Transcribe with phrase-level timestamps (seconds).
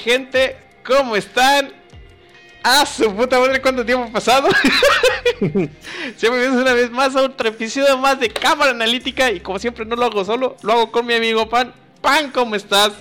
[0.00, 0.56] gente?
[0.84, 1.72] ¿Cómo están?
[2.62, 3.60] ¡Ah, su puta madre!
[3.60, 4.48] ¿Cuánto tiempo ha pasado?
[6.16, 9.96] siempre una vez más a otro episodio más de Cámara Analítica y como siempre no
[9.96, 11.72] lo hago solo, lo hago con mi amigo Pan.
[12.00, 12.92] Pan, ¿cómo estás?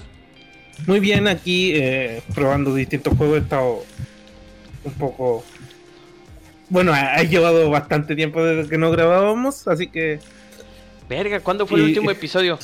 [0.88, 3.38] Muy bien, aquí eh, probando distintos juegos.
[3.38, 3.84] He estado
[4.84, 5.44] un poco...
[6.70, 10.20] Bueno, ha, ha llevado bastante tiempo desde que no grabábamos, así que...
[11.10, 12.60] Verga, ¿cuándo fue el último episodio?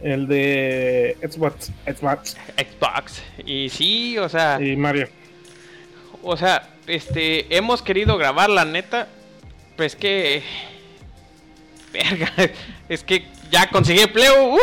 [0.00, 3.22] El de Xbox, Xbox Xbox.
[3.44, 5.08] Y sí, o sea, y Mario.
[6.22, 9.08] o sea, este, hemos querido grabar la neta,
[9.76, 10.42] pues que,
[11.92, 12.32] verga,
[12.88, 14.58] es que ya conseguí empleo, ¡uh!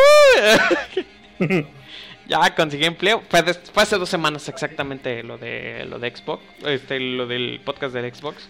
[2.28, 3.44] ya conseguí empleo, fue,
[3.76, 8.48] hace dos semanas exactamente lo de lo de Xbox, este, lo del podcast del Xbox,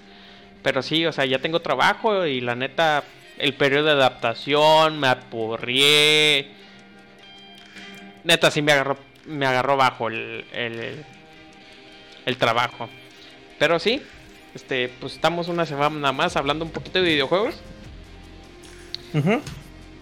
[0.62, 3.04] pero sí, o sea, ya tengo trabajo y la neta,
[3.38, 6.63] el periodo de adaptación, me apurrié,
[8.24, 11.04] neta sí me agarró, me agarró bajo el, el,
[12.26, 12.90] el trabajo.
[13.60, 14.02] Pero sí,
[14.54, 17.56] este, pues estamos una semana más hablando un poquito de videojuegos.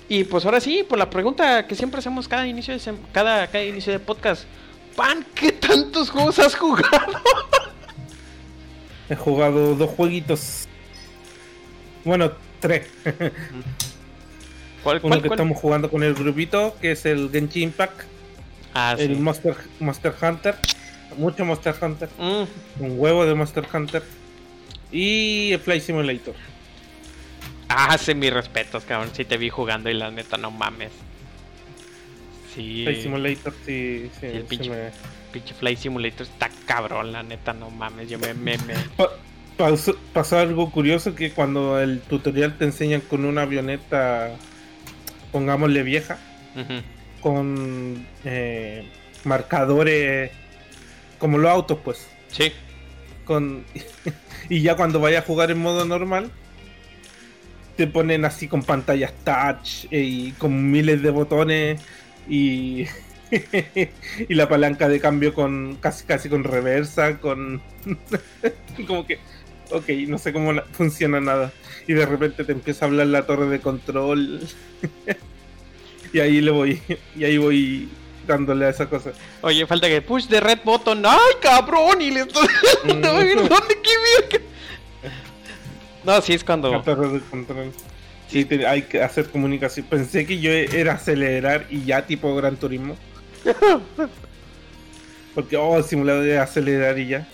[0.07, 3.63] Y pues ahora sí, por la pregunta que siempre hacemos cada inicio de cada, cada
[3.63, 4.45] inicio de podcast.
[4.95, 7.21] Pan, ¿qué tantos juegos has jugado?
[9.09, 10.67] He jugado dos jueguitos.
[12.03, 12.87] Bueno, tres.
[14.83, 15.37] ¿Cuál, Uno cuál, que cuál?
[15.39, 18.01] estamos jugando con el grupito, que es el Genshin Impact.
[18.73, 19.03] Ah, sí.
[19.03, 20.55] El Monster, Monster Hunter.
[21.17, 22.09] Mucho Monster Hunter.
[22.17, 22.83] Mm.
[22.83, 24.01] Un huevo de Monster Hunter.
[24.91, 26.33] Y el Flight Simulator.
[27.69, 29.09] Ah, sí, mis respetos, cabrón.
[29.13, 30.91] Sí te vi jugando y la neta, no mames.
[32.53, 32.83] Sí.
[32.83, 34.91] Flight Simulator, sí, sí, Sí, el sí pinche- me-
[35.31, 38.09] Pinche Flight Simulator está cabrón, la neta, no mames.
[38.09, 39.11] Yo me, me, me- Pa-
[39.57, 44.31] pasó, pasó algo curioso que cuando el tutorial te enseñan con una avioneta,
[45.31, 46.17] pongámosle vieja,
[47.21, 48.85] con eh,
[49.23, 50.31] marcadores
[51.19, 52.07] como los autos, pues.
[52.29, 52.51] Sí.
[53.25, 53.63] con
[54.49, 56.31] y ya cuando vayas a jugar en modo normal
[57.75, 61.81] te ponen así con pantallas touch eh, y con miles de botones
[62.29, 62.85] y
[64.29, 67.61] y la palanca de cambio con casi casi con reversa con
[68.87, 69.19] como que
[69.71, 71.51] ok no sé cómo la- funciona nada
[71.87, 74.39] y de repente te empieza a hablar la torre de control
[76.13, 76.81] y ahí le voy
[77.15, 77.89] y ahí voy
[78.27, 79.11] dándole a esa cosa
[79.41, 81.03] Oye, falta que push the red button.
[81.05, 81.99] ¡Ay, cabrón!
[82.01, 82.47] Y le estoy...
[82.85, 83.01] no, Mm.
[83.47, 84.41] ¿Dónde qué?
[86.03, 86.81] No, sí es La cuando...
[86.83, 87.71] torre de control.
[88.27, 89.85] Sí, te- hay que hacer comunicación.
[89.87, 92.95] Pensé que yo era acelerar y ya tipo Gran Turismo.
[95.35, 97.27] Porque, oh, el simulador de acelerar y ya.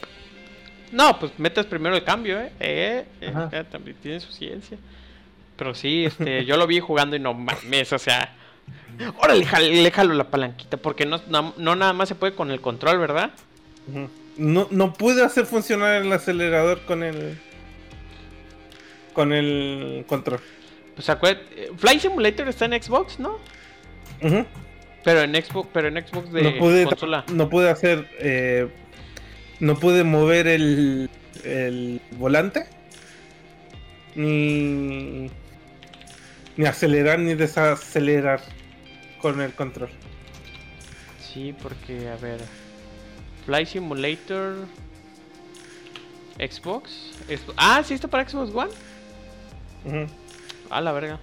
[0.91, 2.51] No, pues metes primero el cambio, ¿eh?
[2.59, 4.77] Eh, eh, eh, también tiene su ciencia.
[5.57, 8.33] Pero sí, este, yo lo vi jugando y no mames, o sea...
[9.21, 12.51] Órale, jale- le jalo la palanquita, porque no, no, no nada más se puede con
[12.51, 13.31] el control, ¿verdad?
[14.37, 17.37] No, no pude hacer funcionar el acelerador con el.
[19.13, 20.39] con el control.
[20.95, 23.37] Pues acuérdate, Flight Simulator está en Xbox, ¿no?
[24.21, 24.45] Ujú.
[25.03, 27.23] Pero en Xbox, pero en Xbox de no pude consola.
[27.31, 28.07] no pude hacer.
[28.19, 28.67] eh,
[29.59, 31.09] no pude mover el.
[31.43, 32.67] el volante.
[34.15, 35.29] Ni.
[36.55, 38.41] ni acelerar ni desacelerar
[39.21, 39.89] con el control.
[41.19, 42.39] Sí, porque, a ver.
[43.45, 44.55] Flight Simulator.
[46.37, 47.13] Xbox.
[47.55, 48.71] Ah, sí está para Xbox One.
[49.85, 50.07] Ujú.
[50.69, 51.19] A la verga.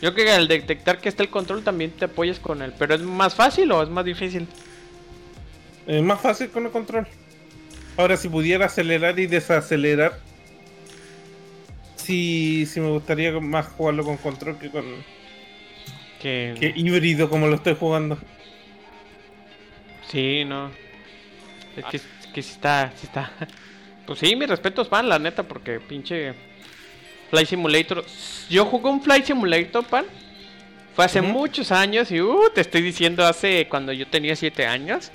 [0.00, 2.72] Yo creo que al detectar que está el control también te apoyas con él.
[2.78, 4.48] Pero es más fácil o es más difícil.
[5.86, 7.06] Es más fácil con el control.
[7.96, 10.18] Ahora, si pudiera acelerar y desacelerar,
[11.96, 14.84] sí, sí me gustaría más jugarlo con control que con
[16.20, 16.54] Que.
[16.58, 18.18] que híbrido como lo estoy jugando.
[20.08, 20.70] Sí, no.
[21.76, 22.00] Es que,
[22.34, 23.30] que sí está, sí está.
[24.04, 26.34] Pues sí, mis respetos van, la neta, porque pinche
[27.30, 28.04] Flight Simulator.
[28.50, 30.04] Yo jugué un Flight Simulator, pan.
[30.94, 35.10] Fue hace muchos años y uh, te estoy diciendo hace cuando yo tenía 7 años.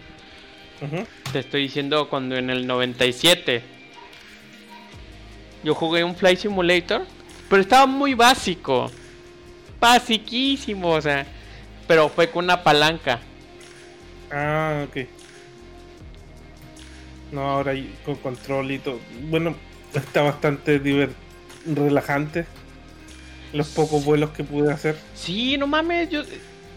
[1.31, 3.61] Te estoy diciendo cuando en el 97.
[5.63, 7.05] Yo jugué un Flight Simulator,
[7.49, 8.91] pero estaba muy básico.
[9.79, 11.25] Basiquísimo, o sea.
[11.87, 13.19] Pero fue con una palanca.
[14.31, 15.07] Ah, ok.
[17.31, 17.73] No, ahora
[18.05, 18.99] con control y todo.
[19.29, 19.55] Bueno,
[19.93, 20.79] está bastante
[21.65, 22.45] relajante.
[23.53, 24.97] Los pocos vuelos que pude hacer.
[25.15, 26.23] Sí, no mames, yo,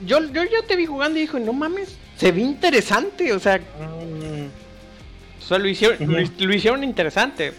[0.06, 3.58] yo, yo, yo te vi jugando y dije, no mames, se ve interesante, o sea,
[3.58, 4.46] Mm,
[5.42, 7.52] o sea, lo hicieron, lo, lo hicieron interesante.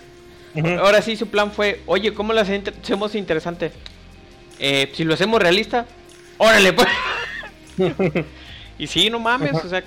[0.79, 3.71] Ahora sí, su plan fue, oye, ¿cómo lo hace- hacemos interesante?
[4.59, 5.85] Eh, si lo hacemos realista,
[6.37, 6.87] órale, pues.
[8.77, 9.83] y sí, no mames, o sea,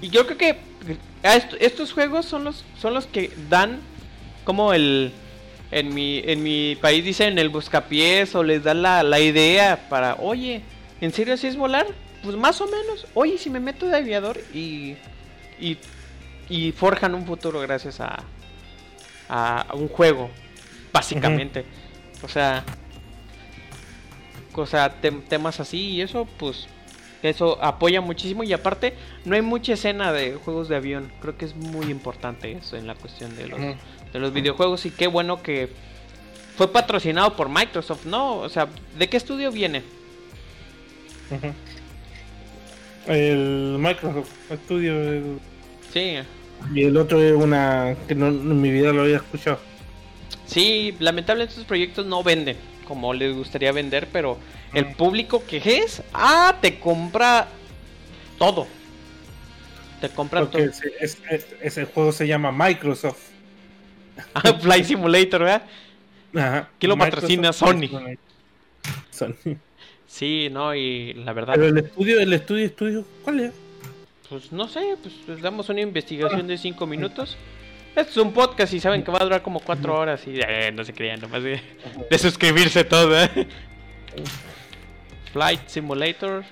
[0.00, 0.56] y yo creo que
[1.60, 3.80] estos juegos son los, son los que dan
[4.44, 5.12] como el...
[5.70, 10.16] En mi, en mi país dicen el buscapiés o les dan la, la idea para,
[10.16, 10.60] oye,
[11.00, 11.86] ¿en serio así es volar?
[12.22, 13.06] Pues más o menos.
[13.14, 14.96] Oye, si me meto de aviador y,
[15.60, 15.76] y,
[16.48, 18.22] y forjan un futuro gracias a,
[19.28, 20.30] a un juego,
[20.92, 21.64] básicamente.
[22.22, 22.64] O sea,
[24.54, 26.66] o sea, tem- temas así y eso, pues,
[27.22, 31.10] eso apoya muchísimo y aparte no hay mucha escena de juegos de avión.
[31.20, 33.58] Creo que es muy importante eso en la cuestión de los,
[34.12, 35.70] de los videojuegos y qué bueno que
[36.56, 38.34] fue patrocinado por Microsoft, ¿no?
[38.36, 39.82] O sea, ¿de qué estudio viene?
[43.06, 44.30] El Microsoft
[44.64, 45.38] Studio el-
[45.92, 46.14] Sí,
[46.74, 49.58] y el otro es una que no, en mi vida lo había escuchado.
[50.46, 52.56] sí, lamentablemente estos proyectos no venden
[52.86, 54.38] como les gustaría vender, pero
[54.74, 54.94] el Mm.
[54.94, 57.48] público que es, ah, te compra
[58.38, 58.66] todo.
[60.00, 60.70] Te compra Porque todo.
[60.70, 63.20] ese, es- es- ese juego se llama Microsoft.
[64.34, 65.62] Ah, Fly Simulator, ¿verdad?
[66.34, 66.68] Ajá.
[66.78, 67.52] ¿Quién lo Microsoft patrocina?
[67.52, 68.16] Sony.
[69.10, 69.56] Sony.
[70.12, 73.52] Sí, no, y la verdad, Pero el estudio, el estudio, estudio, ¿cuál es?
[74.28, 77.38] pues no sé, pues les damos una investigación de 5 minutos.
[77.96, 80.70] Esto es un podcast y saben que va a durar como 4 horas y eh,
[80.70, 81.62] no se crean, nomás de,
[82.10, 83.30] de suscribirse todo, ¿eh?
[85.32, 86.44] Flight Simulator.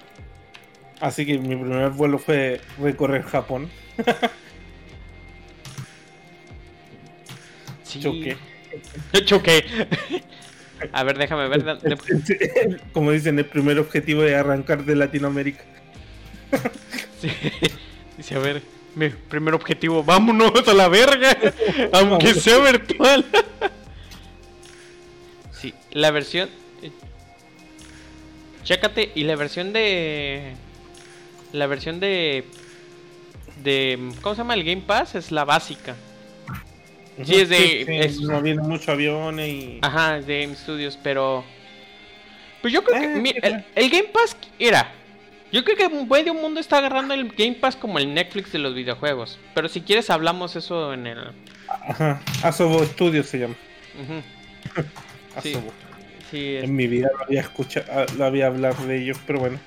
[0.99, 3.69] Así que mi primer vuelo fue recorrer Japón.
[7.83, 8.01] Sí.
[8.01, 8.39] Choqué.
[9.27, 9.65] Choqué.
[10.93, 11.63] A ver, déjame ver.
[11.83, 15.63] de- Como dicen, el primer objetivo es arrancar de Latinoamérica.
[17.21, 17.29] sí.
[18.17, 18.61] Dice, a ver,
[18.97, 21.37] mi primer objetivo, vámonos a la verga,
[21.93, 23.25] aunque sea virtual.
[25.53, 26.51] Sí, la versión...
[26.83, 26.91] eh,
[28.65, 30.53] Chécate, y la versión de...
[31.53, 32.45] La versión de...
[33.63, 33.99] De...
[34.21, 34.55] ¿Cómo se llama?
[34.55, 35.97] El Game Pass es la básica.
[37.25, 39.79] Sí, es de- es- No vienen muchos aviones y.
[39.83, 41.45] Ajá, es de Game Studios, pero...
[42.63, 43.31] Pues yo creo que...
[43.31, 44.93] Eh, el, Game Pass era...
[45.53, 48.75] Yo creo que medio mundo está agarrando el Game Pass como el Netflix de los
[48.75, 49.39] videojuegos.
[49.55, 51.19] Pero si quieres hablamos eso en el...
[51.89, 52.21] Ajá.
[52.43, 53.55] Asobo Studios se llama.
[55.43, 55.51] Sí.
[55.55, 55.73] Asobo.
[56.31, 57.87] sí, es- En mi vida lo había escuchado,
[58.19, 59.59] lo había hablar de ellos, pero bueno.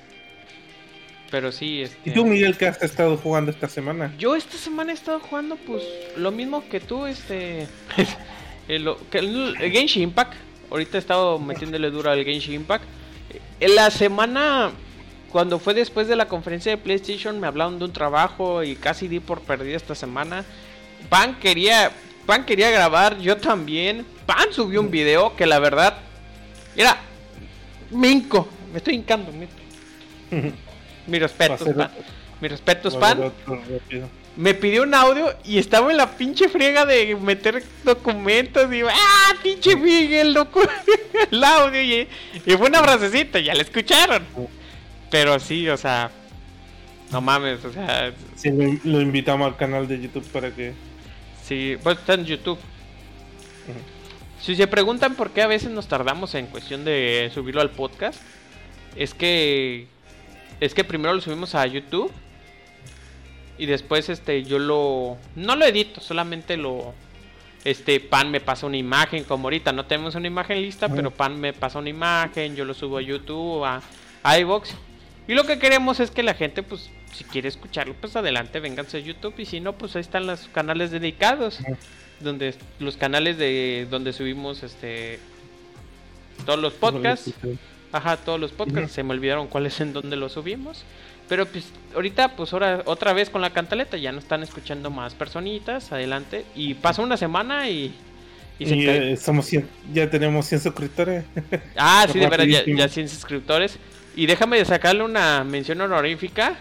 [1.34, 2.10] Pero sí, este...
[2.10, 4.14] ¿Y tú, Miguel, qué has estado jugando esta semana?
[4.16, 5.82] Yo esta semana he estado jugando pues
[6.16, 7.66] lo mismo que tú, este...
[8.68, 10.34] el, el, el Genshin Impact.
[10.70, 12.84] Ahorita he estado metiéndole duro al Genshin Impact.
[13.58, 14.70] En la semana,
[15.32, 19.08] cuando fue después de la conferencia de PlayStation, me hablaron de un trabajo y casi
[19.08, 20.44] di por perdida esta semana.
[21.08, 21.90] Pan quería,
[22.26, 24.06] Pan quería grabar, yo también.
[24.24, 25.98] Pan subió un video que la verdad...
[26.76, 26.96] Mira,
[27.90, 29.32] me hinco, me estoy hincando.
[29.32, 29.48] Mi,
[31.06, 31.90] mi respeto, Pan.
[32.40, 33.32] Mi respeto, Pan
[34.36, 39.32] me pidió un audio y estaba en la pinche friega de meter documentos y ah
[39.42, 40.68] pinche Miguel docu-
[41.30, 42.08] el audio y,
[42.44, 44.24] y fue una frasecita ya la escucharon.
[45.08, 46.10] Pero sí o sea
[47.12, 50.72] no mames o sea Sí, lo, lo invitamos al canal de YouTube para que.
[51.44, 52.58] sí pues está en YouTube.
[54.40, 58.20] Si se preguntan por qué a veces nos tardamos en cuestión de subirlo al podcast
[58.96, 59.86] es que
[60.60, 62.10] es que primero lo subimos a YouTube
[63.58, 66.94] y después este yo lo no lo edito, solamente lo
[67.64, 71.40] este Pan me pasa una imagen como ahorita no tenemos una imagen lista, pero Pan
[71.40, 73.80] me pasa una imagen, yo lo subo a YouTube, a,
[74.22, 74.70] a iVoox.
[75.26, 78.98] Y lo que queremos es que la gente pues si quiere escucharlo, pues adelante, vénganse
[78.98, 81.60] a YouTube y si no pues ahí están los canales dedicados
[82.20, 85.18] donde los canales de donde subimos este
[86.44, 87.32] todos los podcasts.
[87.94, 88.92] Ajá, todos los podcasts.
[88.92, 90.82] Se me olvidaron cuáles en donde los subimos.
[91.28, 95.14] Pero pues ahorita, pues ahora otra vez con la cantaleta, ya nos están escuchando más
[95.14, 96.44] personitas, adelante.
[96.56, 97.94] Y pasa una semana y...
[98.58, 101.24] y eh, somos 100 ya tenemos 100 suscriptores.
[101.76, 103.78] Ah, sí, de verdad, ya, ya 100 suscriptores.
[104.16, 106.56] Y déjame de sacarle una mención honorífica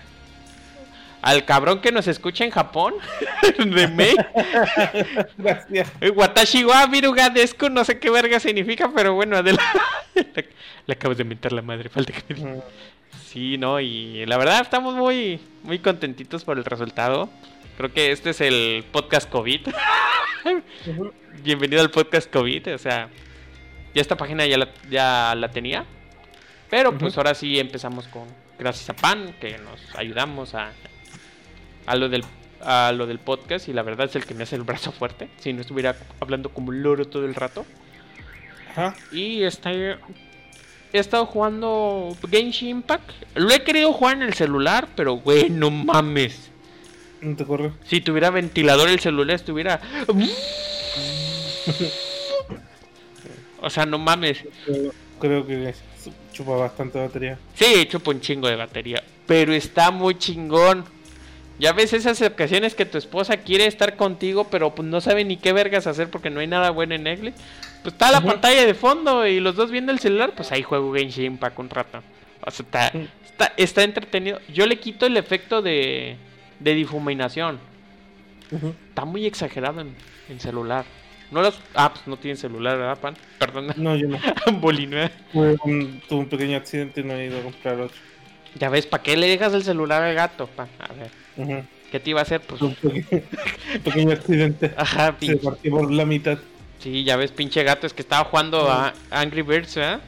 [1.24, 2.96] al cabrón que nos escucha en Japón,
[3.58, 4.16] de May.
[5.38, 5.92] Gracias.
[6.02, 9.80] Eh, Watashi wa Viruga Desu, no sé qué verga significa, pero bueno, adelante.
[10.86, 12.64] Le, acabas de mentar la madre, falta que me diga.
[13.26, 17.30] Sí, no, y la verdad estamos muy, muy contentitos por el resultado.
[17.78, 19.62] Creo que este es el podcast COVID.
[21.42, 23.08] Bienvenido al podcast COVID, o sea,
[23.96, 25.86] ya esta página ya la, ya la tenía.
[26.70, 28.24] Pero pues ahora sí empezamos con,
[28.60, 30.74] gracias a Pan, que nos ayudamos a,
[31.86, 32.24] a, lo del,
[32.62, 35.30] a lo del podcast y la verdad es el que me hace el brazo fuerte.
[35.40, 37.66] Si no estuviera hablando como un loro todo el rato.
[38.72, 38.96] Ajá.
[39.12, 39.98] Y este,
[40.94, 43.10] he estado jugando Genshin Impact.
[43.36, 46.50] Lo he querido jugar en el celular, pero güey, no mames.
[47.22, 47.72] No te corre.
[47.86, 49.80] Si tuviera ventilador el celular estuviera...
[53.62, 54.44] o sea, no mames.
[54.66, 55.74] Creo, creo que
[56.34, 57.38] chupa bastante batería.
[57.56, 59.04] Sí, chupa un chingo de batería.
[59.26, 60.84] Pero está muy chingón.
[61.60, 65.38] Ya ves esas ocasiones que tu esposa quiere estar contigo, pero pues no sabe ni
[65.38, 67.34] qué vergas hacer porque no hay nada bueno en Egle.
[67.84, 70.94] Pues está la pantalla de fondo y los dos viendo el celular, pues ahí juego
[70.94, 72.02] Genshin Impact un rato.
[72.42, 72.92] O sea, está,
[73.24, 74.40] está, está entretenido.
[74.52, 76.18] Yo le quito el efecto de,
[76.60, 77.60] de difuminación.
[78.90, 79.96] Está muy exagerado en,
[80.30, 80.86] en celular.
[81.32, 81.60] No los...
[81.74, 83.16] Ah, pues no tienen celular, ¿verdad, Pan?
[83.40, 84.20] Perdón, No, yo no.
[85.32, 87.98] Tuve un, tuve un pequeño accidente y no he ido a comprar otro.
[88.60, 90.50] Ya ves, ¿para qué le dejas el celular al gato?
[90.58, 91.64] A ver.
[91.92, 92.42] ¿qué te iba a hacer?
[92.42, 92.62] Pues...
[92.62, 92.76] Un
[93.84, 94.74] pequeño, accidente.
[94.76, 95.38] Ajá, Se pinche...
[95.38, 96.38] partió por la mitad.
[96.80, 100.02] Sí, ya ves, pinche gato, es que estaba jugando a Angry Birds, ¿verdad?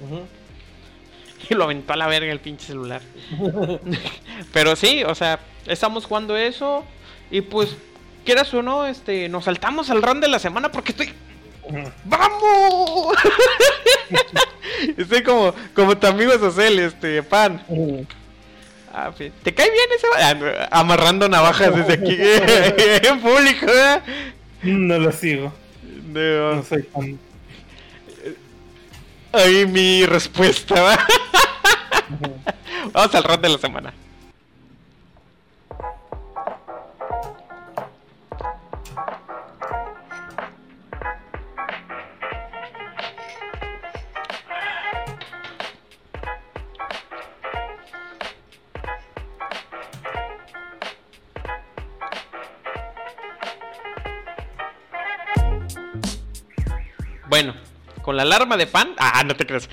[0.00, 0.22] Ujú.
[1.50, 3.00] Y lo aventó a la verga el pinche celular.
[4.52, 6.84] Pero sí, o sea, estamos jugando eso.
[7.30, 7.76] Y pues,
[8.24, 11.12] quieras o no, este, nos saltamos al run de la semana porque estoy.
[12.04, 13.16] ¡Vamos!
[14.96, 17.62] estoy como, como tu amigo Sosel, este, pan.
[18.92, 20.06] Ah, ¿Te cae bien ese?
[20.16, 22.16] Ah, amarrando navajas desde aquí
[23.08, 24.02] en público, ¿verdad?
[24.62, 25.52] No lo sigo.
[26.06, 26.54] No.
[26.54, 27.18] No soy fan.
[29.32, 30.74] Ahí mi respuesta.
[32.92, 33.92] Vamos al run de la semana.
[57.38, 57.54] Bueno,
[58.02, 58.96] con la alarma de pan.
[58.98, 59.68] Ah, no te creas.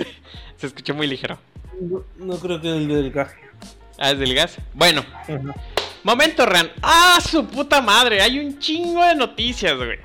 [0.56, 1.38] Se escuchó muy ligero.
[1.80, 3.32] No, no creo que el del gas.
[3.98, 4.56] Ah, es del gas.
[4.72, 5.04] Bueno,
[6.02, 6.72] momento Ran.
[6.82, 8.20] Ah, su puta madre.
[8.20, 10.00] Hay un chingo de noticias, güey.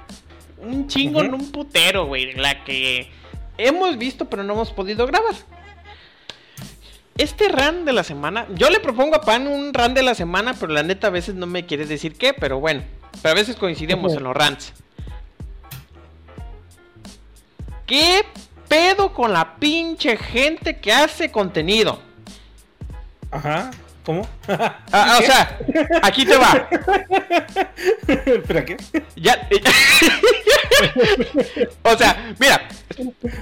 [0.59, 2.33] Un chingo en un putero, güey.
[2.33, 3.09] La que
[3.57, 5.33] hemos visto, pero no hemos podido grabar.
[7.17, 8.45] Este ran de la semana.
[8.53, 11.33] Yo le propongo a Pan un ran de la semana, pero la neta a veces
[11.33, 12.83] no me quiere decir qué, pero bueno.
[13.23, 14.73] Pero a veces coincidimos en los rants.
[17.89, 18.24] ¿Qué
[18.67, 22.00] pedo con la pinche gente que hace contenido?
[23.31, 23.72] Ajá.
[24.05, 24.27] ¿Cómo?
[24.91, 25.60] Ah, o sea,
[26.03, 26.69] aquí te va.
[28.08, 28.77] ¿Espera qué?
[29.15, 29.50] Ya.
[31.84, 32.67] o sea, mira.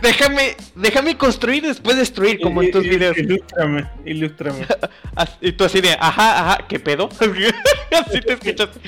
[0.01, 3.17] Déjame, déjame construir y después destruir, como en tus Il- videos.
[3.17, 4.65] Ilústrame, ilústrame.
[5.41, 7.09] Y tú así de, ajá, ajá, ¿qué pedo?
[7.19, 8.79] así te escuchaste.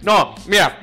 [0.00, 0.78] No, mira,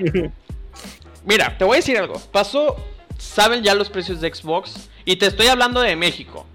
[1.26, 2.20] mira, te voy a decir algo.
[2.32, 2.76] Pasó,
[3.20, 4.90] saben ya los precios de Xbox.
[5.06, 6.48] Y te estoy hablando de México.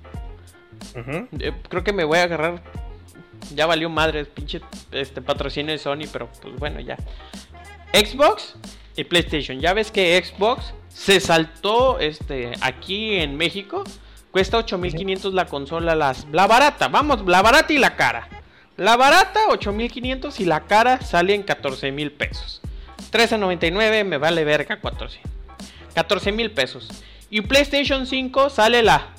[1.38, 2.62] Eh, creo que me voy a agarrar.
[3.54, 6.96] Ya valió madre, pinche este patrocinio de Sony, pero pues bueno, ya.
[7.92, 8.56] Xbox
[8.96, 9.60] y PlayStation.
[9.60, 13.84] Ya ves que Xbox se saltó este aquí en México.
[14.30, 18.28] Cuesta 8500 la consola, las, la barata, vamos, la barata y la cara.
[18.76, 22.60] La barata 8500 y la cara sale en 14000 pesos.
[23.12, 25.20] 13.99 me vale verga 14.
[25.94, 26.88] 14 mil pesos.
[27.30, 29.14] Y PlayStation 5 sale la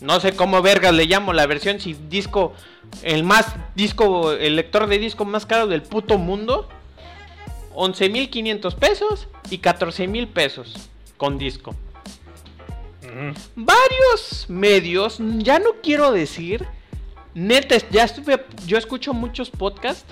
[0.00, 2.52] no sé cómo vergas le llamo la versión si disco
[3.02, 6.68] el más disco el lector de disco más caro del puto mundo.
[7.74, 10.74] 11.500 pesos y 14.000 pesos
[11.16, 11.74] con disco.
[13.56, 16.66] Varios medios ya no quiero decir
[17.34, 20.04] neta ya estuve yo escucho muchos podcasts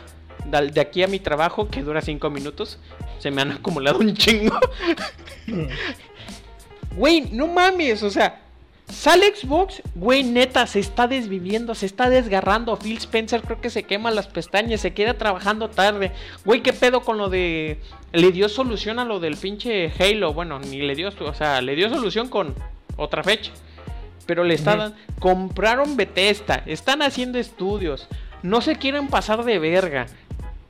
[0.44, 2.78] de aquí a mi trabajo que dura 5 minutos
[3.18, 4.58] se me han acumulado un chingo
[6.96, 8.40] Güey, no mames, o sea,
[8.88, 12.76] sale Xbox, güey, neta, se está desviviendo, se está desgarrando.
[12.76, 16.12] Phil Spencer creo que se quema las pestañas, se queda trabajando tarde.
[16.44, 17.78] Güey, ¿qué pedo con lo de...
[18.12, 20.34] Le dio solución a lo del pinche Halo?
[20.34, 22.54] Bueno, ni le dio, o sea, le dio solución con
[22.96, 23.52] otra fecha.
[24.26, 24.80] Pero le está Ujú.
[24.80, 24.96] dando...
[25.18, 28.06] Compraron Bethesda, están haciendo estudios,
[28.42, 30.06] no se quieren pasar de verga.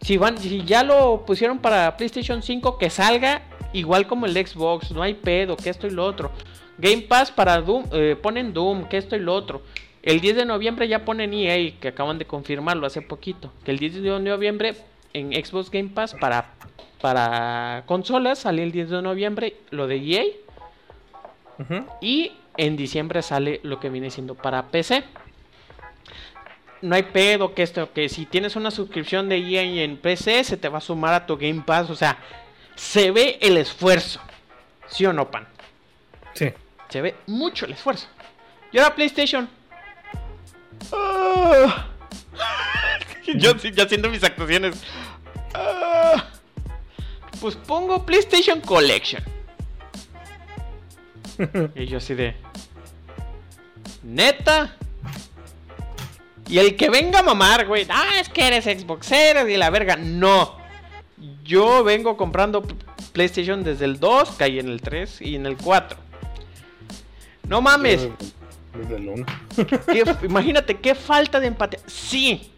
[0.02, 3.42] Si, van, si ya lo pusieron para PlayStation 5, que salga
[3.72, 4.90] igual como el Xbox.
[4.90, 6.32] No hay pedo, que esto y lo otro.
[6.78, 9.62] Game Pass para Doom, eh, ponen Doom, que esto y lo otro.
[10.02, 13.52] El 10 de noviembre ya ponen EA, que acaban de confirmarlo hace poquito.
[13.64, 14.74] Que el 10 de noviembre
[15.12, 16.54] en Xbox Game Pass para,
[17.00, 20.24] para consolas sale el 10 de noviembre lo de EA.
[22.00, 25.04] Y en diciembre sale lo que viene siendo para PC.
[26.82, 30.56] No hay pedo que esto, que si tienes una suscripción de EA en PC, se
[30.56, 31.88] te va a sumar a tu Game Pass.
[31.90, 32.18] O sea,
[32.74, 34.20] se ve el esfuerzo.
[34.88, 35.46] ¿Sí o no, pan?
[36.34, 36.52] Sí.
[36.88, 38.08] Se ve mucho el esfuerzo.
[38.72, 39.48] Y ahora PlayStation.
[40.92, 41.86] Ah.
[43.34, 44.82] Yo ya haciendo mis actuaciones.
[45.54, 46.24] Ah,
[47.40, 49.22] pues pongo PlayStation Collection.
[51.74, 52.36] Y yo así de.
[54.02, 54.76] Neta.
[56.48, 57.86] Y el que venga a mamar, güey.
[57.88, 59.96] Ah, es que eres Xboxero y la verga.
[59.96, 60.56] No.
[61.44, 62.62] Yo vengo comprando
[63.12, 65.98] PlayStation desde el 2, caí en el 3 y en el 4.
[67.48, 68.08] No mames.
[68.74, 69.26] Desde el uno.
[69.92, 71.80] qué- imagínate qué falta de empatía.
[71.86, 72.50] Sí.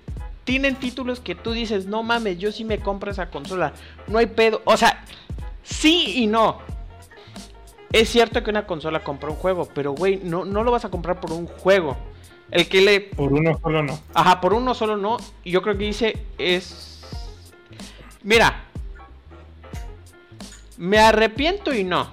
[0.44, 3.72] Tienen títulos que tú dices, no mames, yo sí me compro esa consola.
[4.08, 4.60] No hay pedo.
[4.64, 5.04] O sea,
[5.62, 6.58] sí y no.
[7.92, 10.90] Es cierto que una consola compra un juego, pero güey, no, no lo vas a
[10.90, 11.96] comprar por un juego.
[12.50, 13.98] El que le Por uno solo no.
[14.14, 15.16] Ajá, por uno solo no.
[15.42, 17.02] Y yo creo que dice es.
[18.22, 18.64] Mira.
[20.76, 22.08] Me arrepiento y no.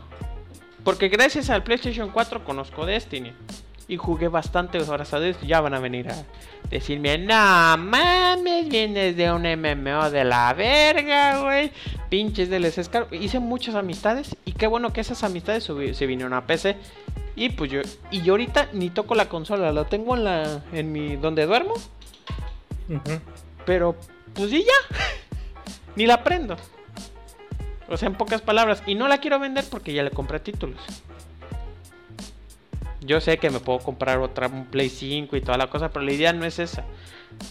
[0.84, 3.34] Porque gracias al PlayStation 4 conozco Destiny.
[3.88, 5.50] Y jugué bastantes horas a Destiny.
[5.50, 6.26] Ya van a venir a
[6.70, 11.72] decirme, no mames, vienes de un MMO de la verga, güey.
[12.10, 13.08] Pinches de les escar-".
[13.12, 14.36] Hice muchas amistades.
[14.46, 16.78] Y qué bueno que esas amistades se vinieron a PC.
[17.36, 20.92] Y pues yo, y yo ahorita ni toco la consola, la tengo en la, en
[20.92, 21.74] mi, donde duermo,
[23.66, 23.96] pero
[24.34, 24.98] pues y ya,
[25.96, 26.58] ni la prendo.
[27.90, 30.80] O sea, en pocas palabras, y no la quiero vender porque ya le compré títulos.
[33.02, 36.06] Yo sé que me puedo comprar otra, un Play 5 y toda la cosa, pero
[36.06, 36.86] la idea no es esa.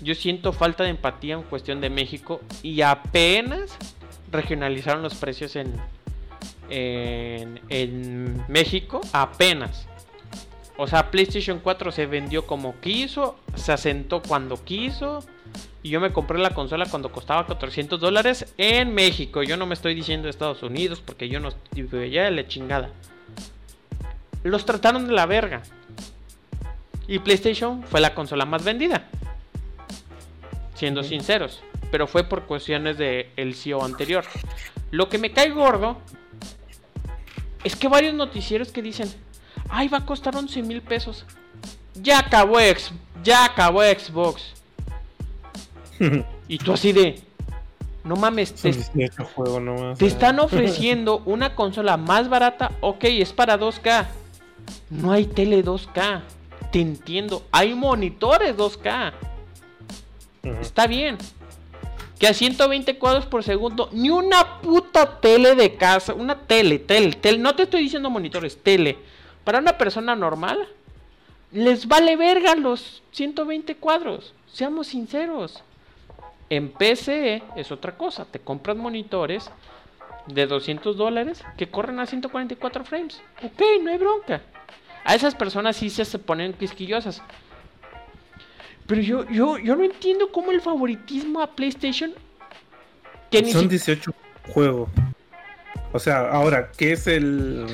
[0.03, 3.77] Yo siento falta de empatía en cuestión de México y apenas
[4.31, 5.75] regionalizaron los precios en,
[6.71, 9.87] en, en México, apenas.
[10.83, 15.23] O sea, PlayStation 4 se vendió como quiso, se asentó cuando quiso.
[15.83, 19.43] Y yo me compré la consola cuando costaba 400 dólares en México.
[19.43, 22.91] Yo no me estoy diciendo Estados Unidos porque yo no estoy de la chingada.
[24.43, 25.63] Los trataron de la verga.
[27.07, 29.05] Y PlayStation fue la consola más vendida.
[30.75, 31.63] Siendo sinceros.
[31.91, 34.25] Pero fue por cuestiones del el CEO anterior.
[34.91, 35.99] Lo que me cae gordo
[37.65, 39.09] es que varios noticieros que dicen,
[39.69, 41.25] ay, va a costar 11 mil pesos.
[41.95, 42.93] Ya acabó, ex
[43.23, 44.55] ya acabó Xbox.
[46.49, 47.23] Y tú así de,
[48.03, 49.99] no mames, te, Son 18 juegos nomás.
[49.99, 54.07] te están ofreciendo una consola más barata, ok, es para 2K.
[54.91, 56.23] No hay tele 2K.
[56.73, 59.13] Te entiendo, hay monitores 2K.
[60.43, 60.61] Ujú.
[60.61, 61.19] Está bien.
[62.21, 67.13] Que a 120 cuadros por segundo, ni una puta tele de casa, una tele, tele,
[67.13, 68.99] tele, no te estoy diciendo monitores, tele.
[69.43, 70.69] Para una persona normal,
[71.51, 75.63] les vale verga los 120 cuadros, seamos sinceros.
[76.51, 79.51] En PC es otra cosa, te compras monitores
[80.27, 83.21] de 200 dólares que corren a 144 frames.
[83.43, 84.43] Ok, no hay bronca.
[85.05, 87.23] A esas personas sí se, ponen quisquillosas.
[88.91, 92.13] Pero yo, yo, yo no entiendo cómo el favoritismo a PlayStation.
[93.31, 94.13] Que Son si- 18
[94.53, 94.91] juegos.
[95.93, 97.67] O sea, ahora, ¿qué es el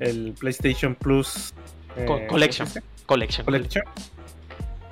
[0.00, 1.52] el PlayStation Plus
[2.06, 2.66] Co- eh, Collection.
[3.06, 3.44] Collection.
[3.44, 3.84] Collection?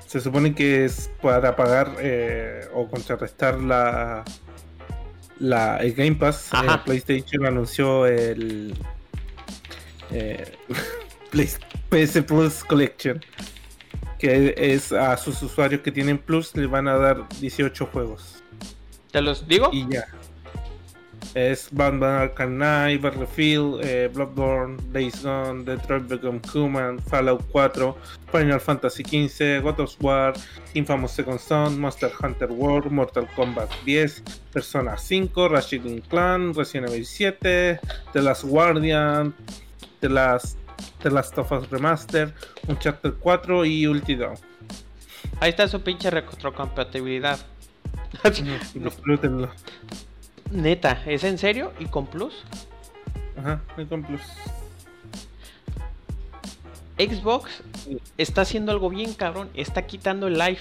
[0.06, 4.22] Se supone que es para pagar eh, o contrarrestar la,
[5.38, 6.50] la el Game Pass.
[6.52, 8.74] Eh, PlayStation anunció el
[11.90, 13.24] PS Plus Collection.
[14.20, 18.42] Que es a sus usuarios que tienen Plus les van a dar 18 juegos.
[19.10, 19.70] ¿Te los digo?
[19.72, 20.06] Y ya.
[21.34, 27.94] Es Batman Arkham Knight, Battlefield, eh, Bloodborne, Days Gone, Detroit Become Human, Fallout 4,
[28.32, 30.32] Final Fantasy XV, God of War,
[30.74, 37.06] Infamous Second Son, Monster Hunter World, Mortal Kombat 10, Persona 5, Ratchet Clan, Resident Evil
[37.06, 37.80] 7,
[38.12, 39.32] The Last Guardian,
[40.00, 40.58] The Last,
[41.02, 42.32] The Last of Us Remaster,
[42.68, 44.18] Uncharted 4 y Ulti.
[45.40, 47.38] Ahí está su pinche retrocompatibilidad.
[48.74, 49.50] Disfrútenlo.
[50.50, 51.72] Neta, ¿es en serio?
[51.78, 52.44] ¿Y con plus?
[53.36, 54.20] Ajá, y con Plus.
[56.98, 57.62] Xbox
[58.18, 59.48] está haciendo algo bien cabrón.
[59.54, 60.60] Está quitando el live.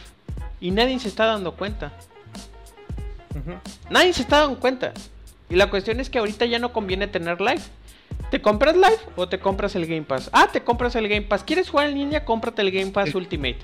[0.61, 1.91] Y nadie se está dando cuenta.
[3.89, 4.93] Nadie se está dando cuenta.
[5.49, 7.61] Y la cuestión es que ahorita ya no conviene tener live.
[8.31, 10.29] ¿Te compras live o te compras el Game Pass?
[10.33, 11.43] Ah, te compras el Game Pass.
[11.43, 12.25] ¿Quieres jugar en línea?
[12.25, 13.17] Cómprate el Game Pass Sí.
[13.17, 13.57] Ultimate.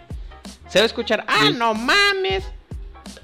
[0.68, 2.44] Se va a escuchar, ah, no mames.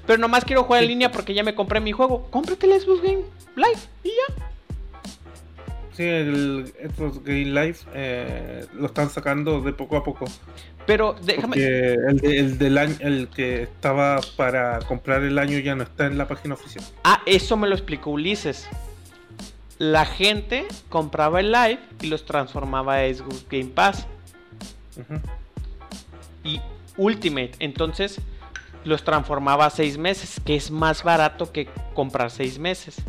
[0.06, 2.28] Pero nomás quiero jugar en línea porque ya me compré mi juego.
[2.30, 3.22] Cómprate el Xbox Game
[3.56, 4.44] Live y ya.
[5.92, 10.24] Sí, el Xbox Game Live eh, lo están sacando de poco a poco.
[10.86, 11.56] Pero déjame.
[11.56, 16.16] El, el del año, el que estaba para comprar el año ya no está en
[16.18, 16.84] la página oficial.
[17.04, 18.68] Ah, eso me lo explicó Ulises.
[19.82, 24.06] La gente compraba el live y los transformaba a Xbox Game Pass
[26.44, 26.60] y
[26.96, 27.50] Ultimate.
[27.58, 28.20] Entonces,
[28.84, 33.02] los transformaba a seis meses, que es más barato que comprar seis meses.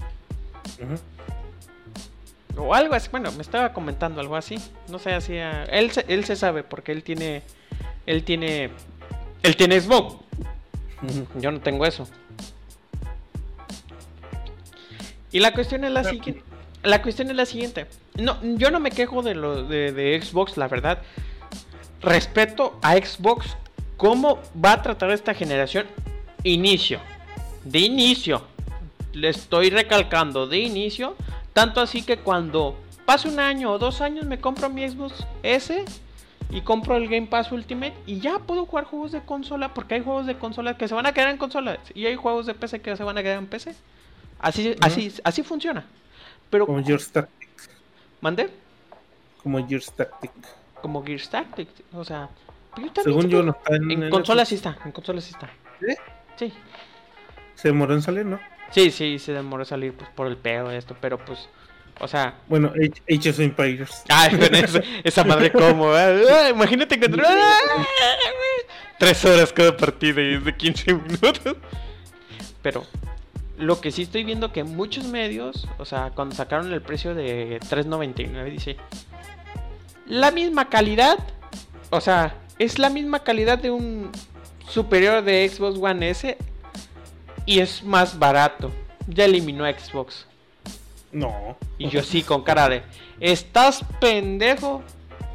[2.58, 4.56] O algo así, bueno, me estaba comentando algo así.
[4.90, 5.36] No sé, así.
[5.36, 7.44] Él, se, él se sabe porque él tiene.
[8.08, 8.72] Él tiene.
[9.44, 10.16] Él tiene Xbox.
[11.40, 12.08] Yo no tengo eso.
[15.32, 16.53] Y la cuestión es la siguiente.
[16.84, 17.88] La cuestión es la siguiente.
[18.16, 21.00] No, yo no me quejo de lo de, de Xbox, la verdad.
[22.02, 23.58] Respeto a Xbox.
[23.98, 25.86] ¿Cómo va a tratar esta generación?
[26.44, 27.00] Inicio.
[27.64, 28.44] De inicio.
[29.14, 30.48] Le estoy recalcando.
[30.48, 31.16] De inicio
[31.54, 35.86] tanto así que cuando pase un año o dos años me compro mi Xbox S
[36.50, 40.04] y compro el Game Pass Ultimate y ya puedo jugar juegos de consola porque hay
[40.04, 42.82] juegos de consola que se van a quedar en consola y hay juegos de PC
[42.82, 43.76] que se van a quedar en PC.
[44.40, 45.86] Así, así, así funciona.
[46.54, 47.68] Pero como Gears Tactics.
[48.22, 48.48] ¿Mande?
[49.42, 50.56] Como Gears Tactics.
[50.84, 52.30] Como Gears Tactics, o sea,
[53.04, 55.50] según yo no está en, en consola sí está, en consola sí está.
[55.80, 55.96] ¿Sí?
[56.36, 56.54] Sí.
[57.56, 58.40] Se demoró en salir, ¿no?
[58.70, 61.50] Sí, sí, se demoró salir pues, por el pedo esto, pero pues,
[62.00, 62.36] o sea...
[62.48, 62.72] Bueno,
[63.10, 64.04] Age of Empires.
[64.10, 67.10] Ah, esa, esa madre como, ah, imagínate que...
[69.00, 71.58] Tres horas cada partida y es de 15 minutos.
[72.62, 72.86] Pero
[73.58, 77.60] lo que sí estoy viendo que muchos medios, o sea, cuando sacaron el precio de
[77.62, 78.78] 3.99, dice,
[80.08, 81.20] la misma calidad,
[81.90, 84.12] o sea, es la misma calidad de un
[84.68, 86.38] superior de Xbox One S
[87.46, 88.72] y es más barato.
[89.08, 90.26] Ya eliminó Xbox.
[91.12, 91.58] No.
[91.78, 92.84] Y yo sí, con cara de.
[93.20, 94.82] ¿Estás pendejo?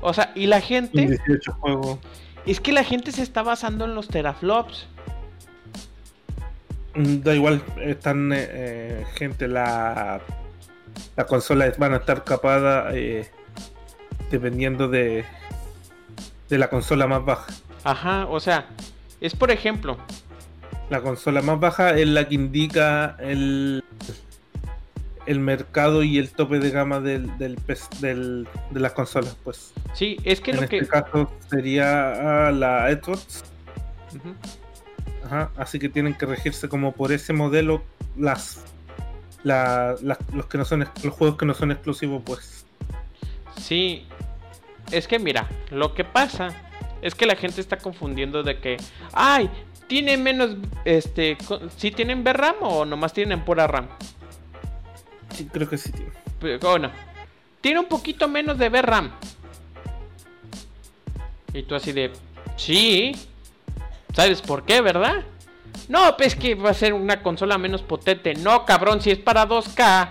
[0.00, 1.06] O sea, y la gente.
[1.06, 1.98] 18 juego.
[2.46, 4.86] Es que la gente se está basando en los teraflops.
[6.94, 10.20] Mm, da igual, están eh, eh, gente, la,
[11.16, 13.30] la consola van a estar capada eh,
[14.30, 15.24] dependiendo de,
[16.48, 17.52] de la consola más baja.
[17.84, 18.66] Ajá, o sea,
[19.20, 19.98] es por ejemplo,
[20.90, 23.84] la consola más baja es la que indica el,
[25.26, 29.72] el mercado y el tope de gama del, del, de las consolas, pues.
[29.92, 30.86] Sí, es que en lo este que.
[30.86, 33.44] caso sería la Xbox.
[35.28, 37.82] Ajá, así que tienen que regirse como por ese modelo
[38.16, 38.64] las,
[39.44, 42.64] los que no son los juegos que no son exclusivos, pues.
[43.58, 44.06] Sí,
[44.90, 46.48] es que mira, lo que pasa
[47.02, 48.78] es que la gente está confundiendo de que,
[49.12, 49.50] ay,
[49.88, 50.50] ¿Tiene menos,
[50.84, 51.38] este,
[51.78, 53.88] si tienen VRAM o nomás tienen pura RAM?
[55.30, 56.58] Sí, creo que sí tiene.
[56.58, 56.92] Bueno,
[57.62, 59.10] tiene un poquito menos de VRAM.
[61.54, 62.12] Y tú así de,
[62.56, 63.12] sí.
[64.18, 65.22] ¿Sabes por qué, verdad?
[65.88, 68.34] No, pues que va a ser una consola menos potente.
[68.34, 70.08] No, cabrón, si es para 2K,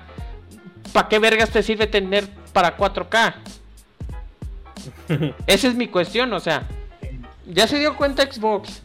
[0.94, 3.36] ¿para qué vergas te sirve tener para 4K?
[5.46, 6.64] Esa es mi cuestión, o sea,
[7.48, 8.82] ya se dio cuenta Xbox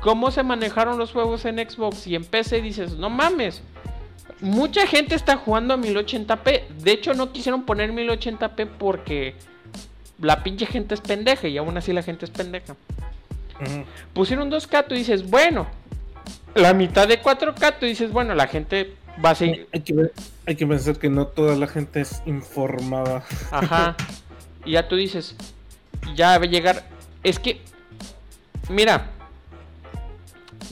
[0.00, 3.62] cómo se manejaron los juegos en Xbox y en PC, dices, no mames.
[4.40, 6.68] Mucha gente está jugando a 1080p.
[6.68, 9.34] De hecho, no quisieron poner 1080p porque
[10.20, 12.76] la pinche gente es pendeja y aún así la gente es pendeja.
[14.12, 15.66] Pusieron 2K, tú dices, bueno,
[16.54, 18.94] la mitad de 4K, tú dices, bueno, la gente
[19.24, 19.68] va a seguir.
[19.72, 20.10] Hay que,
[20.46, 23.24] hay que pensar que no toda la gente es informada.
[23.50, 23.96] Ajá.
[24.64, 25.36] y ya tú dices,
[26.14, 26.84] ya va a llegar.
[27.22, 27.60] Es que,
[28.68, 29.10] mira,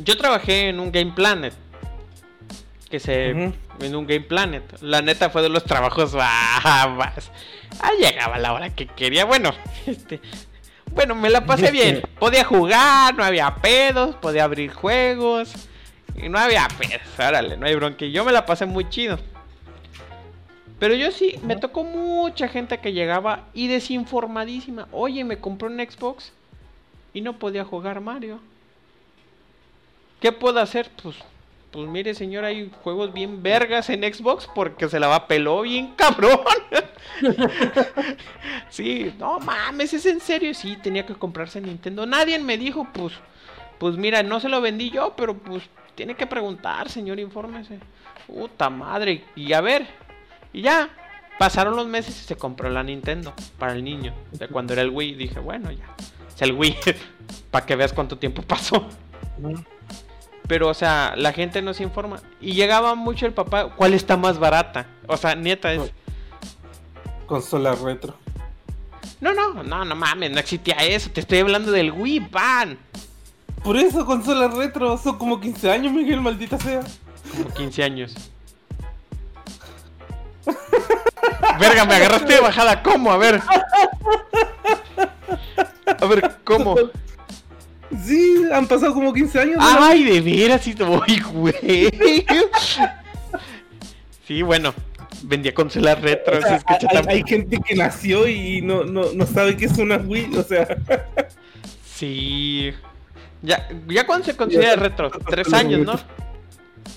[0.02, 1.54] yo trabajé en un Game Planet.
[2.90, 3.30] Que se.
[3.30, 4.64] En un Game Planet.
[4.80, 7.30] La neta fue de los trabajos más.
[7.80, 9.24] Ah, llegaba la hora que quería.
[9.24, 9.52] Bueno,
[9.86, 10.20] este.
[10.92, 12.02] Bueno, me la pasé bien.
[12.18, 15.52] Podía jugar, no había pedos, podía abrir juegos.
[16.16, 18.04] Y no había pedos, órale, no hay bronca.
[18.06, 19.18] Yo me la pasé muy chido.
[20.78, 24.88] Pero yo sí, me tocó mucha gente que llegaba y desinformadísima.
[24.92, 26.32] Oye, me compró un Xbox
[27.12, 28.40] y no podía jugar Mario.
[30.20, 30.90] ¿Qué puedo hacer?
[31.02, 31.16] Pues,
[31.70, 35.94] pues mire, señor, hay juegos bien vergas en Xbox porque se la va peló bien
[35.96, 36.40] cabrón.
[38.70, 40.54] sí, no mames, es en serio.
[40.54, 42.06] Sí, tenía que comprarse Nintendo.
[42.06, 43.14] Nadie me dijo, pues,
[43.78, 45.62] pues mira, no se lo vendí yo, pero pues
[45.94, 47.78] tiene que preguntar, señor, infórmese.
[48.26, 49.24] Puta madre.
[49.34, 49.86] Y a ver,
[50.52, 50.88] y ya.
[51.38, 54.12] Pasaron los meses y se compró la Nintendo para el niño.
[54.32, 55.94] De cuando era el Wii, dije, bueno, ya.
[56.34, 56.76] Es el Wii.
[57.52, 58.88] para que veas cuánto tiempo pasó.
[60.48, 62.20] Pero, o sea, la gente no se informa.
[62.40, 64.86] Y llegaba mucho el papá, ¿cuál está más barata?
[65.06, 65.92] O sea, nieta es...
[67.26, 68.16] Consola retro.
[69.20, 71.10] No, no, no, no mames, no existía eso.
[71.10, 72.78] Te estoy hablando del Wii, pan.
[73.62, 76.80] Por eso, consola retro, son como 15 años, Miguel, maldita sea.
[77.30, 78.14] Como 15 años.
[81.60, 83.12] Verga, me agarraste de bajada, ¿cómo?
[83.12, 83.42] A ver.
[86.00, 86.76] A ver, ¿cómo?
[88.04, 89.56] Sí, han pasado como 15 años.
[89.60, 91.54] Ay, de veras, sí, voy, güey.
[94.26, 94.74] sí, bueno,
[95.22, 96.38] vendía consolas retro.
[96.38, 99.96] O sea, hay, hay, gente que nació y no, no, no sabe qué es una
[99.96, 100.66] Wii, o sea.
[101.84, 102.72] sí.
[103.40, 105.98] Ya, ya cuando se considera retro, tres años, ¿no?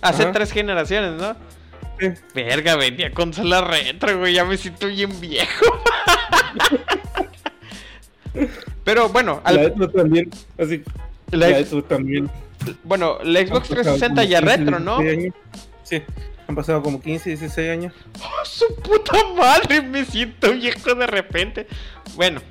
[0.02, 1.36] Hace tres generaciones, ¿no?
[2.00, 2.08] Sí.
[2.34, 5.66] Verga, vendía consolas retro, güey, ya me siento bien viejo.
[8.84, 9.74] Pero bueno, al...
[9.78, 10.84] la también, así.
[11.32, 12.30] La, la también.
[12.84, 15.00] Bueno, la Xbox 360 ya retro, ¿no?
[15.84, 16.02] Sí,
[16.48, 17.94] han pasado como 15, 16 años.
[18.20, 19.82] ¡Oh, su puta madre!
[19.90, 21.68] Me siento viejo de repente.
[22.16, 22.42] Bueno,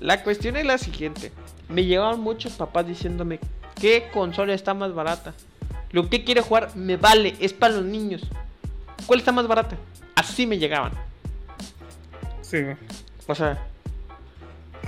[0.00, 1.32] la cuestión es la siguiente.
[1.68, 3.38] Me llevaban muchos papás diciéndome,
[3.80, 5.34] ¿qué consola está más barata?
[5.92, 8.22] Lo que quiere jugar me vale, es para los niños.
[9.06, 9.76] ¿Cuál está más barata?
[10.14, 10.92] Así me llegaban.
[12.42, 12.58] Sí.
[13.26, 13.66] O sea,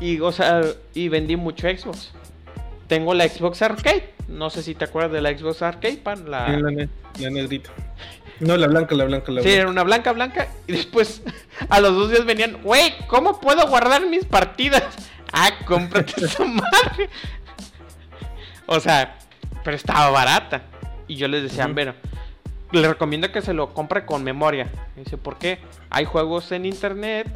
[0.02, 0.62] y, o sea,
[0.94, 2.10] y vendí mucho Xbox.
[2.88, 4.12] Tengo la Xbox Arcade.
[4.26, 6.28] No sé si te acuerdas de la Xbox Arcade, pan.
[6.28, 7.70] La, la, negrita.
[8.40, 10.48] No, la blanca, la blanca, la sí, era una blanca, blanca.
[10.66, 11.22] Y después,
[11.68, 14.82] a los dos días venían, wey, ¿cómo puedo guardar mis partidas?
[15.34, 17.08] Ah, cómprate esa madre.
[18.66, 19.16] O sea,
[19.64, 20.60] pero estaba barata.
[21.08, 21.94] Y yo les decía, bueno,
[22.70, 24.70] le recomiendo que se lo compre con memoria.
[24.94, 25.58] dice, ¿por qué?
[25.88, 27.28] Hay juegos en internet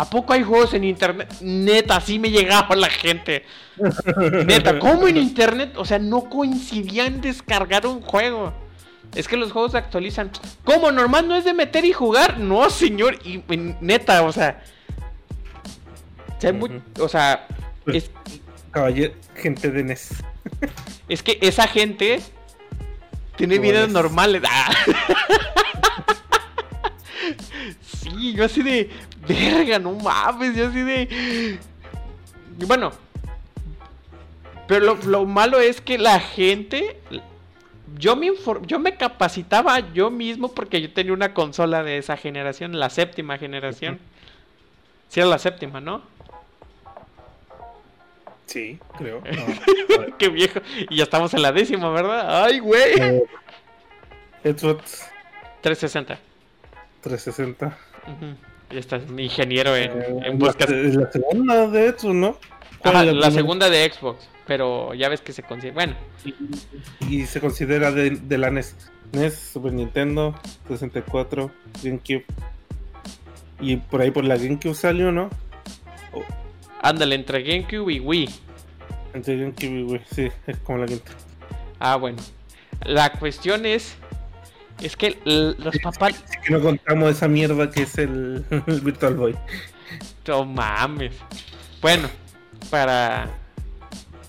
[0.00, 1.30] ¿A poco hay juegos en internet?
[1.42, 3.44] Neta, así me llegaba la gente.
[4.46, 5.74] Neta, ¿cómo en internet?
[5.76, 8.54] O sea, no coincidía en descargar un juego.
[9.14, 10.30] Es que los juegos se actualizan.
[10.64, 10.90] ¿Cómo?
[10.90, 12.38] ¿Normal no es de meter y jugar?
[12.38, 13.18] No, señor.
[13.26, 13.42] Y
[13.82, 14.62] neta, o sea.
[16.98, 17.46] O sea.
[17.84, 18.10] Pues, es...
[18.70, 20.14] Caballero, gente de NES.
[21.10, 22.22] es que esa gente
[23.36, 24.40] tiene vidas normales.
[24.48, 24.70] Ah.
[28.10, 28.90] Sí, yo así de.
[29.26, 31.58] Verga, no mames, yo así de.
[32.66, 32.92] Bueno.
[34.66, 37.00] Pero lo, malo es que la gente.
[37.98, 38.30] Yo me,
[38.66, 43.36] yo me capacitaba yo mismo porque yo tenía una consola de esa generación, la séptima
[43.36, 43.98] generación.
[45.08, 46.02] Si era la séptima, ¿no?
[48.46, 49.22] Sí, creo.
[50.18, 50.60] Qué viejo.
[50.88, 52.44] Y ya estamos en la décima, ¿verdad?
[52.44, 53.00] ¡Ay, güey!
[53.00, 54.54] Eh,
[55.62, 56.18] 360.
[57.02, 57.78] 360.
[58.70, 60.70] Ya estás ingeniero en, eh, en buscas.
[60.70, 62.38] La, la, segunda de Xbox, ¿no?
[62.84, 65.74] la, segunda de Xbox, pero ya ves que se considera.
[65.74, 65.94] Bueno.
[67.08, 68.76] Y, se considera de, de, la NES.
[69.12, 70.34] NES, Super Nintendo,
[70.68, 71.50] 64,
[71.82, 72.24] GameCube.
[73.60, 75.30] Y por ahí por la GameCube salió, ¿no?
[76.82, 78.28] Ándale, entre GameCube y Wii.
[79.12, 81.16] Entre GameCube y Wii, sí, es como la GameCube.
[81.78, 82.18] Ah, bueno.
[82.84, 83.96] La cuestión es
[84.82, 85.18] es que
[85.58, 86.22] los papás.
[86.30, 88.44] Es que no contamos esa mierda que es el,
[88.82, 89.36] Virtual Boy.
[90.26, 91.14] No mames.
[91.80, 92.08] Bueno,
[92.70, 93.30] para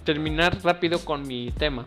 [0.03, 1.85] terminar rápido con mi tema.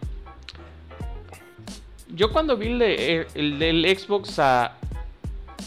[2.09, 4.79] Yo cuando vi el, de, el del Xbox a,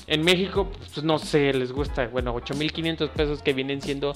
[0.08, 4.14] en México, pues no sé, les gusta, bueno, 8500 pesos que vienen siendo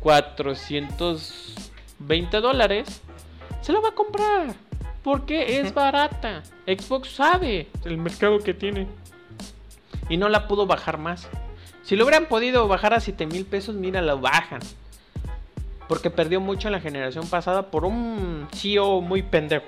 [0.00, 3.02] 420 dólares.
[3.60, 4.54] Se lo va a comprar.
[5.02, 6.42] Porque es barata.
[6.66, 8.86] Xbox sabe el mercado que tiene.
[10.08, 11.28] Y no la pudo bajar más.
[11.82, 14.60] Si lo hubieran podido bajar a 7 mil pesos, mira, lo bajan.
[15.88, 19.66] Porque perdió mucho en la generación pasada por un CEO muy pendejo.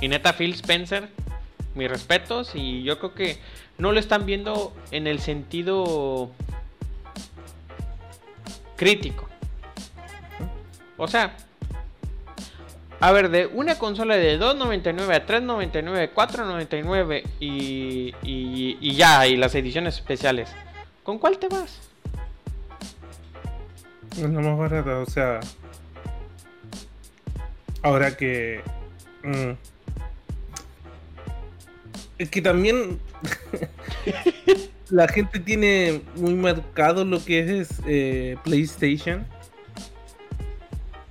[0.00, 1.08] Y neta, Phil Spencer,
[1.74, 2.52] mis respetos.
[2.54, 3.38] Y yo creo que
[3.76, 6.30] no lo están viendo en el sentido
[8.76, 9.28] crítico.
[10.96, 11.36] O sea,
[13.00, 19.36] a ver, de una consola de 2.99 a 3.99, 4.99 y, y, y ya, y
[19.36, 20.50] las ediciones especiales.
[21.02, 21.80] ¿Con cuál te vas?
[24.12, 25.40] Es la más barata, o sea.
[27.82, 28.60] Ahora que.
[29.24, 29.52] Mm,
[32.18, 33.00] es que también.
[34.90, 39.24] la gente tiene muy marcado lo que es eh, PlayStation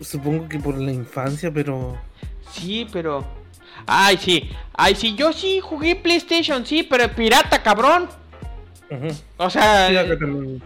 [0.02, 1.98] Supongo que por la infancia, pero.
[2.52, 3.26] Sí, pero.
[3.86, 4.50] Ay, sí.
[4.74, 8.08] Ay, sí, yo sí jugué PlayStation, sí, pero pirata, cabrón.
[9.38, 9.90] O sea.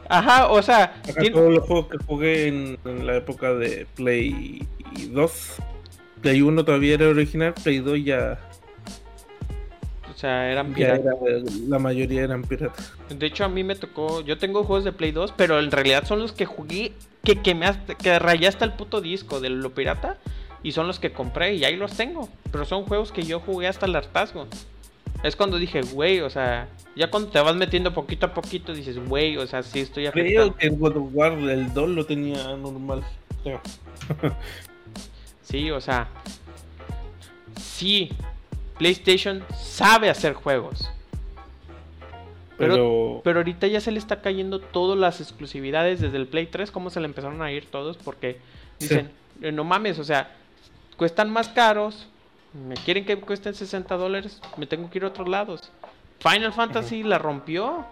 [0.08, 1.02] Ajá, o sea.
[1.08, 4.66] Acá todos los juegos que jugué en, la época de Play
[5.10, 5.56] 2.
[6.22, 8.40] Play 1 todavía era original, Play 2 ya.
[10.24, 11.16] O sea, eran piratas.
[11.68, 12.94] la mayoría eran piratas.
[13.10, 14.22] De hecho, a mí me tocó.
[14.22, 16.94] Yo tengo juegos de Play 2, pero en realidad son los que jugué
[17.26, 17.70] que, que, me
[18.02, 20.18] que rayaste el puto disco de lo pirata
[20.64, 22.30] y son los que compré y ahí los tengo.
[22.54, 24.48] Pero son juegos que yo jugué hasta el hartazgo.
[25.24, 29.06] Es cuando dije, güey, o sea, ya cuando te vas metiendo poquito a poquito dices,
[29.06, 30.54] güey, o sea, sí estoy afectado.
[30.54, 33.04] Creo que God of War el 2 lo tenía normal.
[35.42, 36.08] sí, o sea,
[37.60, 38.10] sí,
[38.84, 40.92] PlayStation sabe hacer juegos.
[42.58, 46.70] Pero, pero, ahorita ya se le está cayendo todas las exclusividades desde el Play 3,
[46.70, 48.40] como se le empezaron a ir todos, porque
[48.82, 49.10] dicen,
[49.42, 50.36] eh, no mames, o sea,
[50.98, 52.10] cuestan más caros,
[52.54, 55.72] me quieren que cuesten 60 dólares, me tengo que ir a otros lados.
[56.20, 57.86] Final Fantasy la rompió.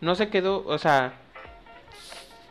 [0.00, 1.14] No se quedó, o sea,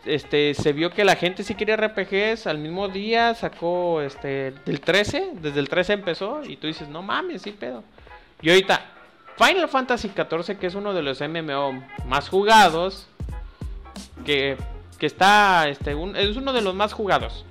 [0.06, 4.82] este, se vio que la gente sí quería RPGs, al mismo día sacó este del
[4.82, 7.84] 13, desde el 13 empezó y tú dices, "No mames, sí pedo."
[8.42, 8.82] Y ahorita
[9.38, 13.08] Final Fantasy 14, que es uno de los MMO más jugados,
[14.26, 14.58] que,
[14.98, 17.46] que está este es uno de los más jugados.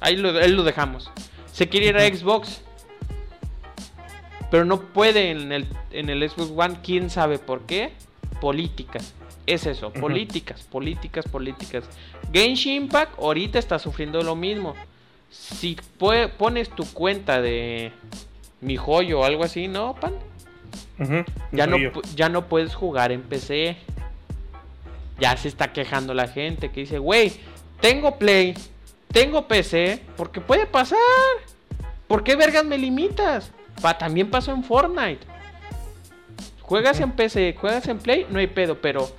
[0.00, 1.10] Ahí lo, lo dejamos.
[1.52, 2.60] Se quiere ir a Xbox.
[4.50, 7.92] Pero no puede en el, en el Xbox One, quién sabe por qué.
[8.40, 9.14] Políticas.
[9.48, 11.84] Es eso, políticas, políticas, políticas.
[12.34, 14.74] Genshin Impact ahorita está sufriendo lo mismo.
[15.30, 15.74] Si
[16.36, 17.90] pones tu cuenta de
[18.60, 20.12] mi joyo o algo así, ¿no, pan?
[21.50, 21.78] ya, no,
[22.14, 23.78] ya no puedes jugar en PC.
[25.18, 27.32] Ya se está quejando la gente que dice, güey,
[27.80, 28.54] tengo Play,
[29.10, 30.98] tengo PC, porque puede pasar.
[32.06, 33.50] ¿Por qué vergas me limitas?
[33.80, 35.26] Pa, también pasó en Fortnite.
[36.60, 39.10] Juegas en PC, juegas en Play, no hay pedo, pero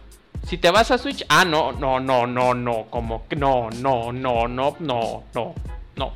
[0.46, 4.12] si te vas a Switch, ah, no, no, no, no, no, como que no, no,
[4.12, 5.56] no, no, no, no,
[5.96, 6.14] no,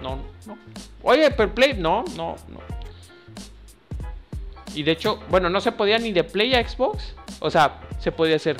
[0.00, 0.58] no, no.
[1.02, 2.60] Oye, pero Play, no, no, no.
[4.74, 7.14] Y de hecho, bueno, no se podía ni de Play a Xbox.
[7.40, 8.56] O sea, se podía hacer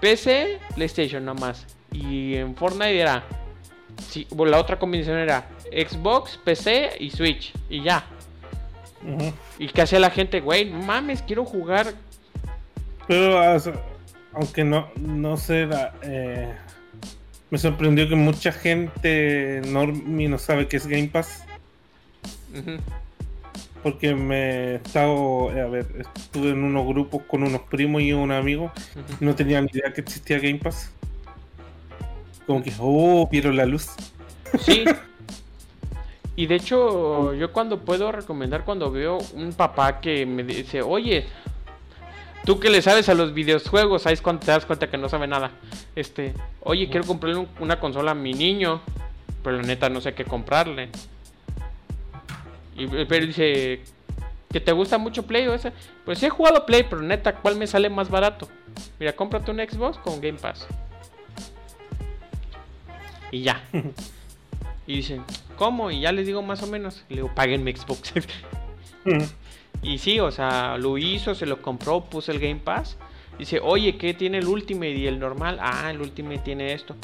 [0.00, 1.66] PC, PlayStation nomás.
[1.92, 3.24] Y en Fortnite era.
[4.08, 7.52] Sí, la otra combinación era Xbox, PC y Switch.
[7.68, 8.04] Y ya.
[9.58, 11.94] Y que hacía la gente, güey, mames, quiero jugar.
[13.10, 13.40] Pero,
[14.34, 15.68] aunque no, no sé,
[16.02, 16.54] eh,
[17.50, 21.44] me sorprendió que mucha gente no sabe qué es Game Pass.
[23.82, 28.30] Porque me he estado, a ver, estuve en unos grupos con unos primos y un
[28.30, 28.70] amigo.
[29.18, 30.92] No tenía ni idea que existía Game Pass.
[32.46, 33.88] Como que, oh, vieron la luz.
[34.60, 34.84] Sí,
[36.40, 41.26] Y de hecho, yo cuando puedo recomendar, cuando veo un papá que me dice, oye,
[42.44, 45.26] tú que le sabes a los videojuegos, ¿sabes cuando te das cuenta que no sabe
[45.26, 45.50] nada?
[45.94, 48.80] Este, oye, quiero comprarle una consola a mi niño,
[49.42, 50.88] pero la neta no sé qué comprarle.
[52.76, 53.82] Y pero dice,
[54.50, 55.72] ¿que te gusta mucho Play o ese?
[56.04, 58.48] Pues sí he jugado Play, pero neta, ¿cuál me sale más barato?
[58.98, 60.66] Mira, cómprate un Xbox con Game Pass.
[63.30, 63.62] Y ya.
[64.86, 65.22] Y dicen,
[65.56, 65.92] ¿cómo?
[65.92, 67.04] Y ya les digo más o menos.
[67.08, 68.12] le digo, paguen mi Xbox.
[69.82, 72.96] Y sí, o sea, lo hizo, se lo compró, puso el Game Pass.
[73.38, 75.58] Dice, oye, ¿qué tiene el Ultimate y el normal?
[75.60, 76.94] Ah, el Ultimate tiene esto.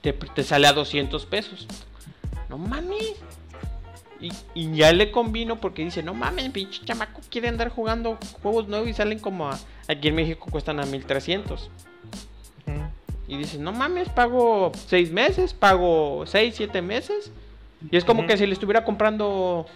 [0.00, 1.66] Te, sale a 200 pesos.
[2.48, 3.14] No mames.
[4.20, 8.66] Y, y, ya le combino porque dice, no mames, pinche chamaco quiere andar jugando juegos
[8.66, 9.58] nuevos y salen como a,
[9.88, 11.70] aquí en México cuestan a 1300.
[13.28, 17.32] Y dices, no mames, pago seis meses, pago seis, siete meses.
[17.90, 19.66] Y es como que si le estuviera comprando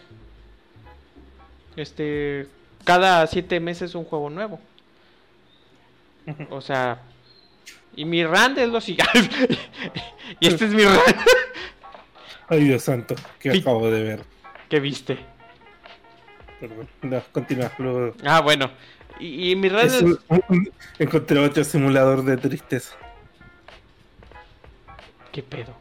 [1.83, 2.47] este
[2.85, 4.61] cada siete meses un juego nuevo.
[6.51, 7.03] O sea,
[7.97, 9.59] y mi rand es lo siguiente.
[10.41, 11.01] y este es mi rand.
[12.49, 14.23] Ay, Dios santo, que acabo de ver.
[14.69, 15.19] ¿Qué viste?
[16.61, 17.73] Perdón, no, continúa.
[18.25, 18.71] Ah, bueno.
[19.19, 20.19] Y, mi rand es...
[20.99, 22.97] Encontré otro simulador de tristeza.
[25.33, 25.75] ¿Qué pedo?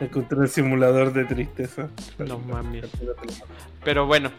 [0.00, 1.88] Encontré el simulador de tristeza.
[2.18, 2.86] No mames.
[3.84, 4.30] Pero bueno,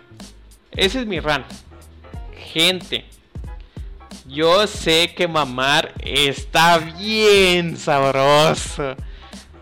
[0.79, 1.45] ese es mi rant.
[2.53, 3.05] Gente,
[4.25, 8.95] yo sé que mamar está bien sabroso.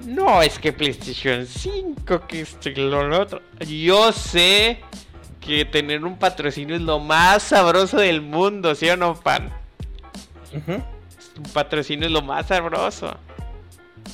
[0.01, 3.41] No es que PlayStation 5, que esto y lo otro.
[3.67, 4.79] Yo sé
[5.41, 9.49] que tener un patrocinio es lo más sabroso del mundo, ¿sí o no, pan?
[10.53, 13.17] Un patrocinio es lo más sabroso.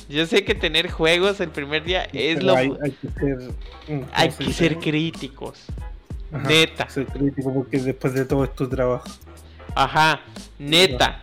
[0.08, 2.56] Yo sé que tener juegos el primer día es lo.
[2.56, 3.50] Hay, hay que ser,
[4.12, 5.66] hay que ser críticos.
[6.42, 6.88] Neta.
[6.88, 9.08] Ser crítico porque después de todo es tu trabajo.
[9.74, 10.20] Ajá,
[10.58, 11.22] neta.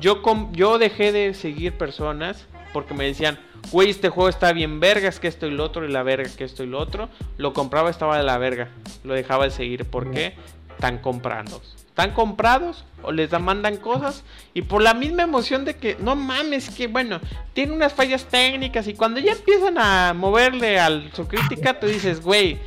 [0.00, 0.22] Yo,
[0.52, 3.38] yo dejé de seguir personas porque me decían,
[3.72, 6.28] güey, este juego está bien verga, es que esto y lo otro, y la verga,
[6.36, 7.08] que esto y lo otro.
[7.36, 8.68] Lo compraba, estaba de la verga.
[9.04, 9.84] Lo dejaba de seguir.
[9.84, 10.34] ¿Por qué?
[10.76, 11.60] Están comprando
[12.00, 14.24] están comprados o les mandan cosas
[14.54, 17.20] y por la misma emoción de que no mames que bueno
[17.52, 22.22] tiene unas fallas técnicas y cuando ya empiezan a moverle a su crítica tú dices
[22.22, 22.58] güey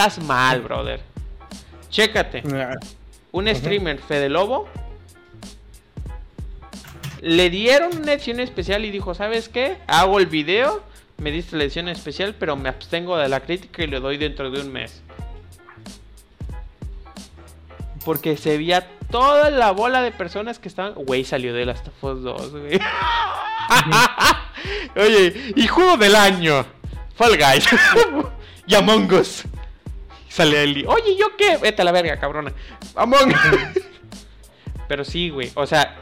[0.00, 1.02] estás mal brother
[1.90, 2.42] chécate
[3.32, 4.66] un streamer Fede Lobo
[7.20, 9.76] Le dieron una edición especial y dijo, ¿sabes qué?
[9.86, 10.82] Hago el video,
[11.18, 14.50] me diste la edición especial, pero me abstengo de la crítica y le doy dentro
[14.50, 15.02] de un mes.
[18.06, 20.94] Porque se veía toda la bola de personas que estaban...
[20.94, 22.80] Güey, salió de las of 2, güey.
[24.96, 26.64] Oye, y juego del año.
[27.16, 27.68] Fall Guys.
[28.66, 29.44] y Among Us.
[30.30, 30.84] Sale Eli.
[30.86, 31.56] Oye, ¿yo qué?
[31.56, 32.52] Vete a la verga, cabrona.
[32.94, 33.34] Among.
[34.88, 35.50] Pero sí, güey.
[35.56, 35.96] O sea,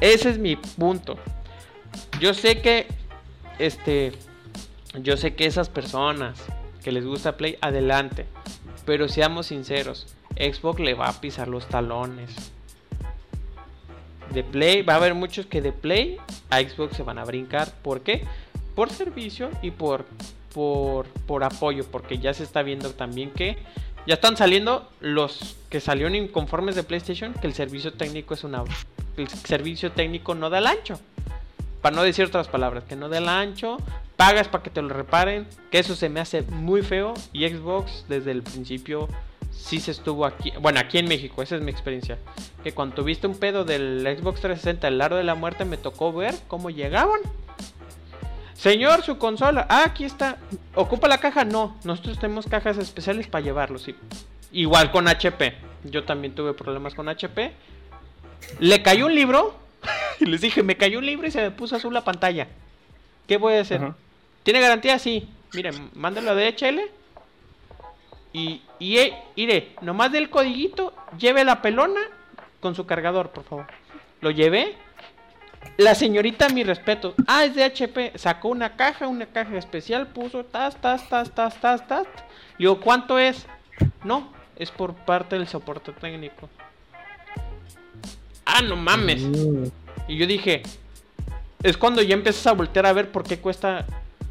[0.00, 1.16] ese es mi punto.
[2.20, 2.88] Yo sé que,
[3.60, 4.12] este,
[4.94, 6.42] yo sé que esas personas
[6.82, 8.26] que les gusta Play, adelante.
[8.84, 12.34] Pero seamos sinceros, Xbox le va a pisar los talones.
[14.32, 16.16] De Play, va a haber muchos que de Play
[16.50, 17.72] a Xbox se van a brincar.
[17.82, 18.24] ¿Por qué?
[18.74, 20.06] Por servicio y por,
[20.52, 21.84] por, por apoyo.
[21.90, 23.58] Porque ya se está viendo también que
[24.06, 27.34] ya están saliendo los que salieron inconformes de PlayStation.
[27.34, 28.64] Que el servicio técnico es una.
[29.16, 31.00] El servicio técnico no da el ancho.
[31.82, 33.78] Para no decir otras palabras, que no da el ancho.
[34.16, 35.46] Pagas para que te lo reparen.
[35.70, 37.14] Que eso se me hace muy feo.
[37.32, 39.08] Y Xbox desde el principio
[39.52, 42.18] sí se estuvo aquí, bueno, aquí en México, esa es mi experiencia.
[42.62, 46.12] Que cuando tuviste un pedo del Xbox 360, el largo de la muerte, me tocó
[46.12, 47.20] ver cómo llegaban.
[48.60, 50.36] Señor, su consola, ah, aquí está.
[50.74, 51.46] ¿Ocupa la caja?
[51.46, 53.94] No, nosotros tenemos cajas especiales para llevarlo, sí.
[54.52, 55.54] Igual con HP.
[55.84, 57.54] Yo también tuve problemas con HP.
[58.58, 59.54] Le cayó un libro.
[60.20, 62.48] y les dije, me cayó un libro y se me puso azul la pantalla.
[63.26, 63.80] ¿Qué voy a hacer?
[64.42, 64.98] ¿Tiene garantía?
[64.98, 65.26] Sí.
[65.54, 66.80] Miren, mándalo a DHL
[68.34, 72.02] y, y eh, iré, nomás del codiguito, lleve la pelona
[72.60, 73.66] con su cargador, por favor.
[74.20, 74.76] Lo llevé.
[75.76, 77.14] La señorita, mi respeto.
[77.26, 78.12] Ah, es de HP.
[78.16, 82.06] Sacó una caja, una caja especial, puso tas, tas, tas, tas, tas, tas.
[82.58, 83.46] Le digo, ¿cuánto es?
[84.04, 86.48] No, es por parte del soporte técnico.
[88.44, 89.22] Ah, no mames.
[90.06, 90.62] Y yo dije,
[91.62, 93.86] es cuando ya empiezas a voltear a ver por qué cuesta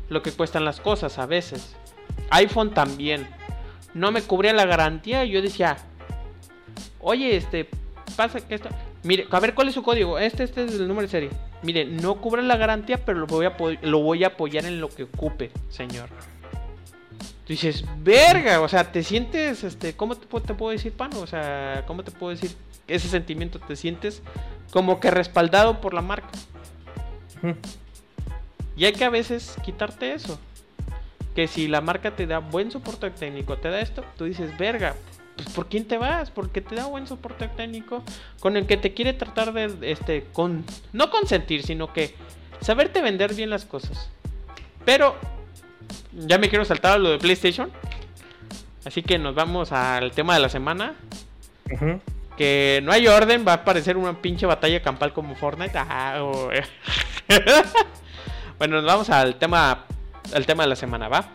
[0.10, 1.76] lo que cuestan las cosas a veces.
[2.32, 3.28] iPhone también
[3.94, 5.26] no me cubría la garantía.
[5.26, 5.78] Y yo decía,
[7.00, 7.68] oye, este,
[8.16, 8.70] pasa que esto.
[9.04, 10.20] Mire, a ver cuál es su código.
[10.20, 11.30] Este, este es el número de serie.
[11.64, 14.89] Mire, no cubre la garantía, pero lo voy a, lo voy a apoyar en lo
[14.89, 16.10] que ocupe, señor.
[17.45, 21.20] Tú dices, verga, o sea, te sientes, este, ¿cómo te, te puedo decir, pano?
[21.20, 22.56] O sea, ¿cómo te puedo decir
[22.88, 23.60] ese sentimiento?
[23.60, 24.22] Te sientes
[24.72, 26.30] como que respaldado por la marca.
[28.76, 30.39] Y hay que a veces quitarte eso
[31.36, 34.95] que si la marca te da buen soporte técnico, te da esto, tú dices, verga,
[35.40, 36.32] pues ¿por quién te vas?
[36.32, 38.04] Porque te da buen soporte técnico
[38.42, 42.14] con el que te quiere tratar de, este, con, no consentir, sino que
[42.60, 44.10] saberte vender bien las cosas.
[44.84, 45.16] Pero,
[46.12, 47.72] ya me quiero saltar a lo de PlayStation.
[48.84, 50.96] Así que nos vamos al tema de la semana.
[52.38, 55.78] Que no hay orden, va a parecer una pinche batalla campal como Fortnite.
[55.78, 56.20] Ah,
[58.58, 59.86] bueno, nos vamos al tema
[60.34, 61.30] el tema de la semana, ¿va?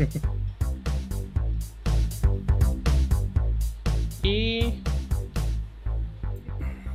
[4.22, 4.74] y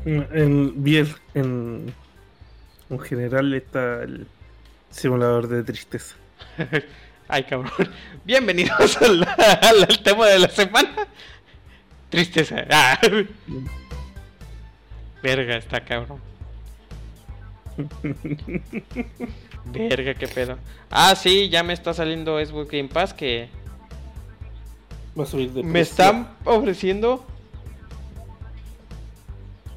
[0.05, 1.93] en, bien en
[2.89, 4.27] en general está el
[4.89, 6.15] simulador de tristeza.
[7.27, 7.71] Ay, cabrón.
[8.23, 9.27] Bienvenidos al,
[10.03, 11.07] tema de la semana.
[12.09, 12.65] Tristeza.
[12.69, 12.99] Ah.
[15.23, 16.21] Verga, está cabrón.
[19.65, 20.57] Verga, qué pedo.
[20.89, 23.49] Ah, sí, ya me está saliendo Xbox Game Pass que.
[25.17, 27.25] Va a subir de Me están ofreciendo.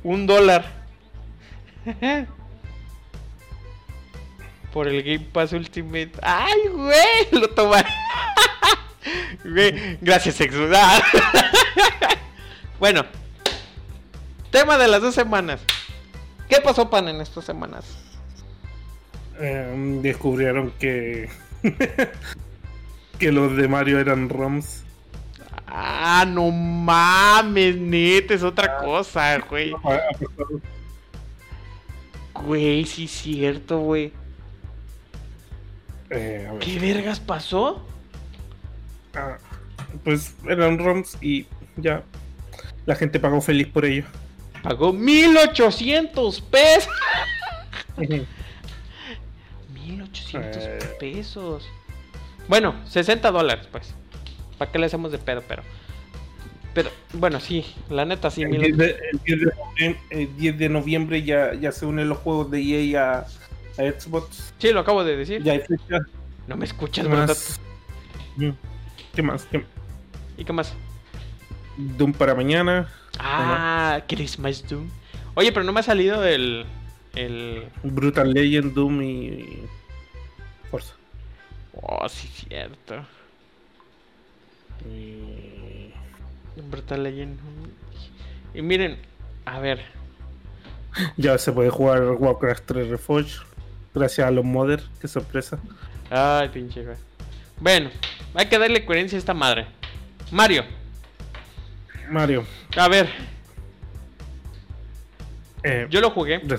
[0.03, 0.65] Un dólar.
[4.73, 6.13] por el Game Pass Ultimate.
[6.23, 7.29] ¡Ay, güey!
[7.33, 7.85] Lo toma.
[10.01, 10.55] gracias, ex.
[12.79, 13.05] bueno,
[14.51, 15.61] tema de las dos semanas.
[16.49, 18.08] ¿Qué pasó, Pan, en estas semanas?
[19.39, 21.29] Em, descubrieron que.
[23.19, 24.85] que los de Mario eran ROMs.
[25.67, 29.75] Ah, no mames, neta, es otra cosa, güey.
[32.33, 34.13] Güey, sí es cierto, güey.
[36.11, 37.87] Eh, ¿Qué vergas pasó?
[39.15, 39.37] Ah,
[40.05, 42.03] pues eran ROMs y ya
[42.87, 44.05] la gente pagó feliz por ello.
[44.63, 46.93] Pagó 1800 pesos.
[50.13, 50.79] 1800 eh.
[50.99, 51.69] pesos.
[52.49, 53.95] Bueno, 60 dólares, pues.
[54.57, 55.43] ¿Para qué le hacemos de pedo?
[55.47, 55.63] Pero.
[56.75, 58.43] Pero, bueno, sí, la neta sí.
[58.43, 61.87] El mil- 10 de, el 10 de noviembre, el 10 de noviembre ya, ya se
[61.87, 63.19] unen los juegos de EA a,
[63.83, 64.53] a Xbox.
[64.59, 65.43] Sí, lo acabo de decir.
[65.43, 65.99] Ya fecha.
[66.47, 67.29] No me escuchas, ¿Qué ¿verdad?
[67.29, 67.61] más?
[68.37, 68.51] Mm.
[69.15, 69.47] ¿Qué más?
[69.51, 69.65] ¿Qué-
[70.37, 70.73] ¿Y qué más?
[71.77, 72.89] Doom para mañana.
[73.19, 74.89] Ah, Christmas Doom.
[75.35, 76.65] Oye, pero no me ha salido el.
[77.17, 77.65] El.
[77.83, 79.63] Brutal Legend, Doom y.
[81.83, 83.05] Oh, sí, cierto.
[84.89, 85.93] Y-
[86.71, 87.39] Brutal Legend.
[88.55, 88.99] Y miren,
[89.45, 89.85] a ver.
[91.17, 93.37] Ya se puede jugar Warcraft 3 Reforged.
[93.95, 94.89] Gracias a los modders.
[95.01, 95.59] Qué sorpresa.
[96.11, 96.97] Ay, pinche güey.
[97.61, 97.91] Bueno,
[98.35, 99.67] hay que darle coherencia a esta madre.
[100.31, 100.65] Mario,
[102.11, 102.45] Mario.
[102.77, 103.09] a ver,
[105.63, 106.41] Eh, yo lo jugué.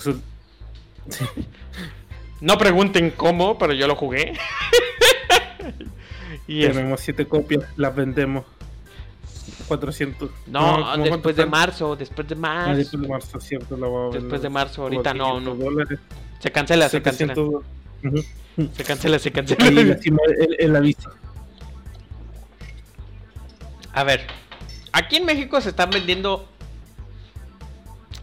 [2.42, 4.34] No pregunten cómo, pero yo lo jugué.
[6.48, 7.64] y Tenemos 7 copias.
[7.78, 8.46] Las vendemos.
[9.68, 10.30] 400.
[10.48, 11.50] No, ¿cómo después de están?
[11.52, 12.76] marzo, después de Ah, marzo.
[12.76, 13.78] después de marzo, cierto.
[13.78, 15.64] La voy a Después vender de marzo, ahorita no, 500 no.
[15.66, 16.00] dólares.
[16.40, 17.34] Se cancela, se cancela.
[17.36, 17.64] 700
[18.02, 18.70] Ujú.
[18.74, 19.82] Se cancela, se Ahí cancela.
[19.82, 21.10] el, el aviso.
[23.94, 24.22] A ver,
[24.94, 26.48] aquí en México se están vendiendo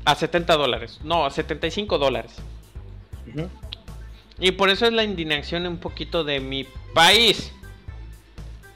[0.04, 1.00] a 70 dólares.
[1.04, 2.32] No, a 75 dólares.
[3.34, 3.48] Ujú.
[4.38, 7.52] Y por eso es la indignación un poquito de mi país.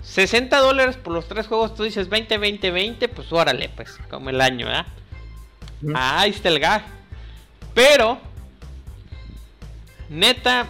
[0.02, 4.30] 60 dólares por los tres juegos, tú dices 20, 20, 20, pues órale, pues, como
[4.30, 4.86] el año, ¿verdad?
[5.82, 5.92] Ujú.
[5.94, 6.84] Ah, ahí está el gag.
[7.74, 8.18] Pero,
[10.08, 10.66] neta,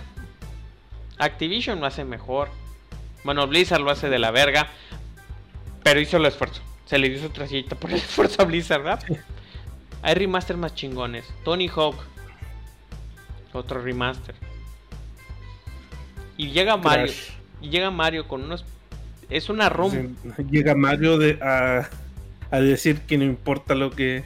[1.19, 2.49] Activision lo hace mejor.
[3.25, 4.69] Bueno, Blizzard lo hace de la verga.
[5.83, 6.63] Pero hizo el esfuerzo.
[6.87, 9.05] Se le dio su trayecto por el esfuerzo a Blizzard, ¿verdad?
[10.03, 11.27] Hay remaster más chingones.
[11.45, 11.97] Tony Hawk.
[13.53, 14.35] Otro remaster.
[16.41, 17.07] Y llega Mario.
[17.07, 17.29] Crash.
[17.61, 18.65] Y llega Mario con unos.
[19.29, 19.93] Es una ROM.
[20.51, 21.89] Llega Mario de, a,
[22.51, 24.25] a decir que no importa lo que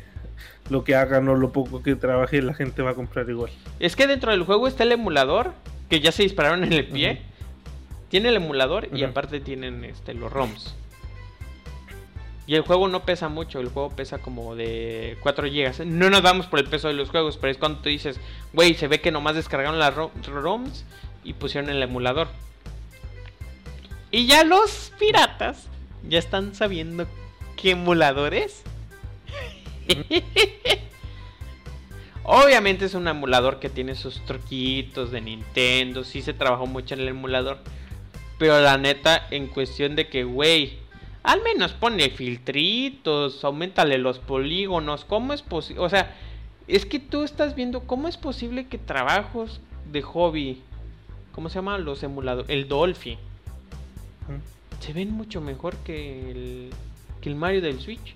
[0.71, 3.51] lo que hagan o lo poco que trabaje, la gente va a comprar igual.
[3.81, 5.53] Es que dentro del juego está el emulador.
[5.91, 7.21] Que ya se dispararon en el pie.
[8.09, 10.75] Tiene el emulador y aparte tienen este, los ROMs.
[12.47, 15.87] Y el juego no pesa mucho, el juego pesa como de 4 GB.
[15.87, 18.21] No nos damos por el peso de los juegos, pero es cuando tú dices,
[18.53, 20.85] güey, se ve que nomás descargaron las ro- ROMs
[21.25, 22.29] y pusieron el emulador.
[24.11, 25.69] Y ya los piratas
[26.09, 27.07] ya están sabiendo
[27.57, 28.63] qué emulador es.
[32.23, 37.01] Obviamente es un emulador que tiene sus truquitos de Nintendo, sí se trabajó mucho en
[37.01, 37.59] el emulador.
[38.39, 40.79] Pero la neta, en cuestión de que, güey,
[41.23, 45.83] al menos pone filtritos, aumentale los polígonos, ¿cómo es posible?
[45.83, 46.15] O sea,
[46.67, 49.61] es que tú estás viendo cómo es posible que trabajos
[49.91, 50.63] de hobby,
[51.35, 51.79] ¿cómo se llama?
[51.79, 53.19] Los emuladores, el Dolphy,
[54.81, 56.71] se ven mucho mejor que el,
[57.21, 58.15] que el Mario del Switch.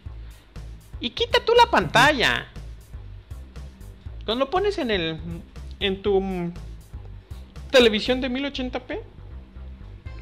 [1.00, 2.46] Y quita tú la pantalla.
[4.24, 5.18] Cuando lo pones en el
[5.80, 6.52] en tu
[7.70, 9.00] televisión de 1080p,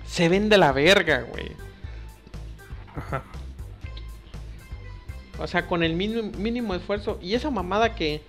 [0.06, 1.52] se ven de la verga, güey.
[2.94, 3.24] Ajá.
[5.38, 7.18] O sea, con el mínimo, mínimo esfuerzo.
[7.20, 8.22] Y esa mamada que.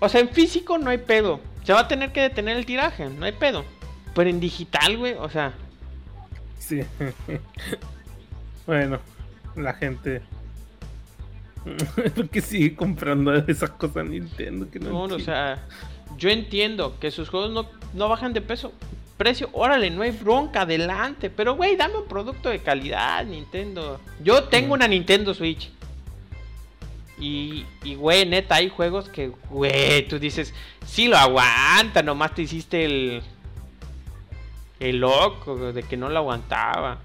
[0.00, 1.40] O sea, en físico no hay pedo.
[1.64, 3.64] Se va a tener que detener el tiraje, no hay pedo.
[4.14, 5.52] Pero en digital, güey, o sea.
[6.58, 6.80] Sí.
[8.66, 9.00] bueno,
[9.56, 10.22] la gente.
[12.14, 15.62] Porque sigue comprando esas cosas Nintendo que no, No, o sea,
[16.18, 18.72] yo entiendo que sus juegos no, no bajan de peso.
[19.16, 21.30] Precio, órale, no hay bronca, adelante.
[21.30, 24.00] Pero, güey, dame un producto de calidad, Nintendo.
[24.22, 24.74] Yo tengo Ujú.
[24.74, 25.70] una Nintendo Switch.
[27.24, 30.52] Y, y, güey, neta, hay juegos que, güey, tú dices,
[30.84, 33.22] sí lo aguanta, nomás te hiciste el.
[34.78, 36.98] El loco de que no lo aguantaba.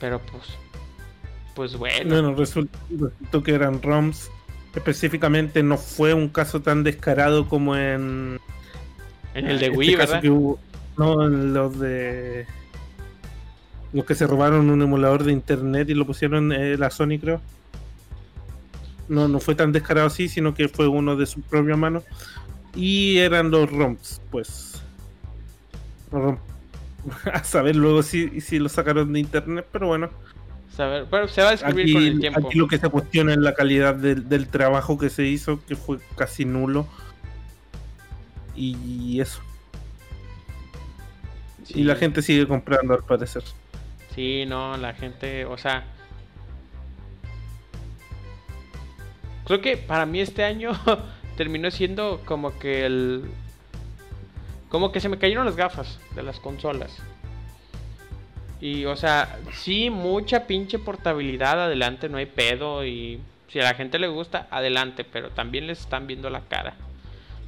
[0.00, 0.44] Pero pues.
[1.54, 2.08] Pues bueno.
[2.08, 4.30] Bueno, resulta, resultó que eran ROMs.
[4.74, 8.40] Específicamente no fue un caso tan descarado como en.
[9.34, 10.22] en el de este Wii, ¿verdad?
[10.22, 10.58] que hubo-
[10.96, 12.46] no, en los de.
[13.92, 17.42] Los que se robaron un emulador de internet y lo pusieron en la Sony, creo.
[19.08, 22.02] No, no fue tan descarado así, sino que fue uno de su propia mano.
[22.74, 24.82] Y eran los ROMs, pues.
[27.32, 30.10] A saber luego si, si lo sacaron de internet, pero bueno.
[30.76, 32.48] Saber- pero se va a descubrir con el Aquí, tiempo.
[32.48, 35.76] aquí lo que se cuestiona es la calidad del, del trabajo que se hizo, que
[35.76, 36.86] fue casi nulo.
[38.54, 39.40] Y eso.
[41.64, 41.80] Sí.
[41.80, 43.42] Y la gente sigue comprando al parecer.
[44.14, 45.84] Sí, no, la gente, o sea.
[49.46, 50.72] Creo que para mí este año
[51.36, 53.24] terminó siendo como que el.
[54.68, 56.90] Como que se me cayeron las gafas de las consolas.
[58.60, 62.84] Y, o sea, sí, mucha pinche portabilidad adelante, no hay pedo.
[62.84, 66.74] Y si a la gente le gusta, adelante, pero también les están viendo la cara.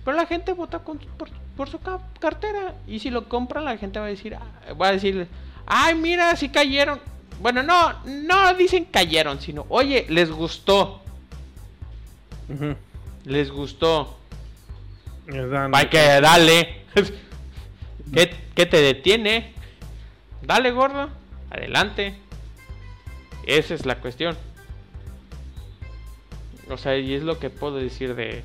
[0.05, 1.81] Pero la gente vota por, su
[2.21, 2.75] cartera.
[2.87, 5.27] Y si lo compran, la gente va a decir, ah, va a decir,
[5.67, 7.01] ay, mira, si cayeron.
[7.41, 11.03] Bueno, no, no dicen cayeron, sino, oye, les gustó.
[13.25, 14.19] Les gustó.
[15.73, 16.85] Hay que dale.
[18.15, 19.53] ¿Qué, ¿Qué te detiene?
[20.43, 21.11] Dale, gordo.
[21.51, 22.15] Adelante.
[23.47, 24.37] Esa es la cuestión.
[26.71, 28.43] O sea, y es lo que puedo decir de,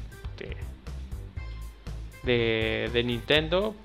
[2.24, 3.76] de, de, Nintendo.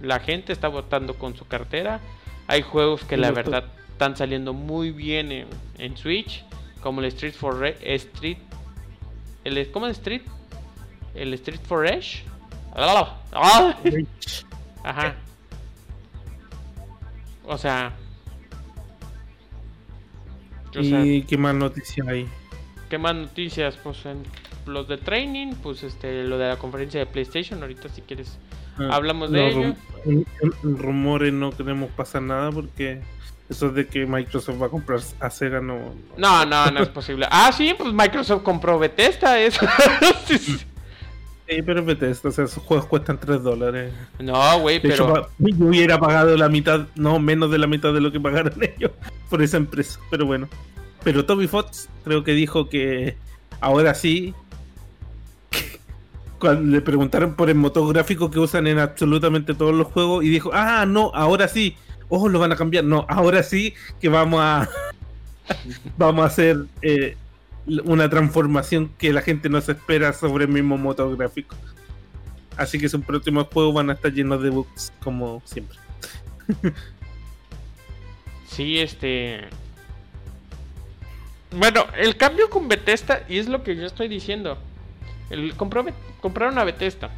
[0.00, 2.00] La gente está votando con su cartera.
[2.46, 5.46] Hay juegos que la verdad están saliendo muy bien en,
[5.78, 6.44] en Switch.
[6.80, 8.38] Como el Street for Street.
[9.44, 10.22] El, ¿Cómo es Street?
[11.14, 12.24] El Street for Edge.
[14.84, 15.16] Ajá.
[17.44, 17.92] O sea.
[20.74, 22.28] ¿Y qué más noticias hay?
[22.88, 23.76] ¿Qué más noticias?
[23.82, 24.22] Pues en
[24.66, 28.38] los de training, pues este, lo de la conferencia de PlayStation, ahorita si quieres
[28.78, 29.74] ah, hablamos de ello.
[30.04, 30.26] En,
[30.62, 33.00] rumores no queremos pasar nada porque
[33.48, 35.94] eso de que Microsoft va a comprar a Sega no...
[36.16, 37.26] No, no, no, es posible.
[37.30, 39.66] Ah, sí, pues Microsoft compró Bethesda, eso.
[41.48, 43.94] Sí, pero Bethesda, o sea, esos juegos cuestan 3 dólares.
[44.18, 45.30] No, güey, pero.
[45.38, 48.90] yo hubiera pagado la mitad, no, menos de la mitad de lo que pagaron ellos
[49.30, 50.46] por esa empresa, pero bueno.
[51.02, 53.16] Pero Toby Fox creo que dijo que
[53.60, 54.34] ahora sí.
[56.38, 60.28] Cuando le preguntaron por el motor gráfico que usan en absolutamente todos los juegos, y
[60.28, 61.76] dijo: Ah, no, ahora sí.
[62.08, 62.84] Ojo, lo van a cambiar.
[62.84, 64.68] No, ahora sí que vamos a.
[65.98, 66.64] vamos a hacer.
[66.82, 67.16] Eh,
[67.84, 71.54] una transformación que la gente no se espera sobre el mismo motor gráfico.
[72.56, 75.78] Así que sus próximos juegos van a estar llenos de bugs, como siempre.
[78.48, 79.48] sí, este.
[81.50, 84.58] Bueno, el cambio con Bethesda, y es lo que yo estoy diciendo.
[85.30, 87.10] El compraron a Bethesda.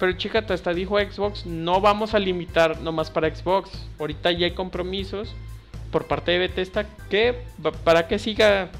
[0.00, 3.70] Pero chica, hasta dijo Xbox, no vamos a limitar nomás para Xbox.
[3.98, 5.34] Ahorita ya hay compromisos
[5.92, 7.44] por parte de Bethesda que
[7.84, 8.70] para que siga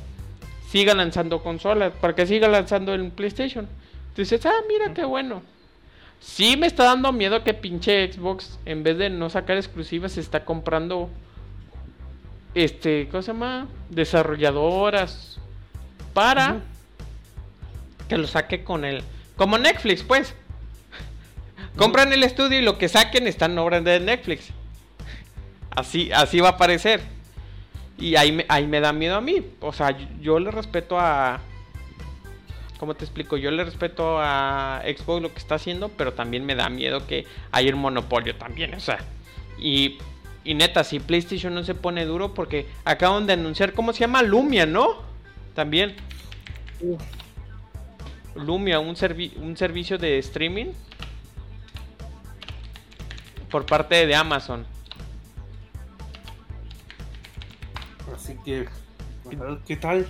[0.70, 3.68] siga lanzando consolas, para que siga lanzando en PlayStation.
[4.16, 5.42] Dices, ah, mira qué bueno.
[6.20, 10.20] Sí me está dando miedo que pinche Xbox, en vez de no sacar exclusivas, se
[10.20, 11.10] está comprando,
[12.54, 13.68] este, ¿cómo se llama?
[13.88, 15.38] Desarrolladoras
[16.14, 16.60] para
[18.08, 19.02] que lo saque con el,
[19.36, 20.34] como Netflix, pues.
[21.76, 24.50] Compran el estudio y lo que saquen está en obra de Netflix.
[25.70, 27.00] Así, así va a aparecer.
[27.98, 29.42] Y ahí me, ahí me da miedo a mí.
[29.60, 31.40] O sea, yo, le respeto a...
[32.78, 33.36] ¿Cómo te explico?
[33.36, 37.26] Yo le respeto a Xbox lo que está haciendo, pero también me da miedo que
[37.52, 38.74] haya un monopolio también.
[38.74, 38.98] O sea,
[39.58, 39.98] y,
[40.44, 44.22] y neta, si PlayStation no se pone duro, porque acaban de anunciar, ¿cómo se llama?
[44.22, 45.02] Lumia, ¿no?
[45.54, 45.94] También.
[48.34, 48.96] Lumia, un,
[49.42, 50.72] un servicio de streaming
[53.50, 54.64] por parte de Amazon.
[58.14, 58.68] Así que,
[59.66, 60.06] ¿qué tal?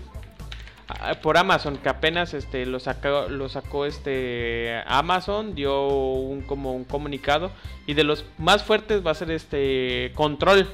[0.89, 6.75] Ah, por Amazon, que apenas este lo sacó, lo sacó este Amazon, dio un como
[6.75, 7.53] un comunicado.
[7.87, 10.69] Y de los más fuertes va a ser este control.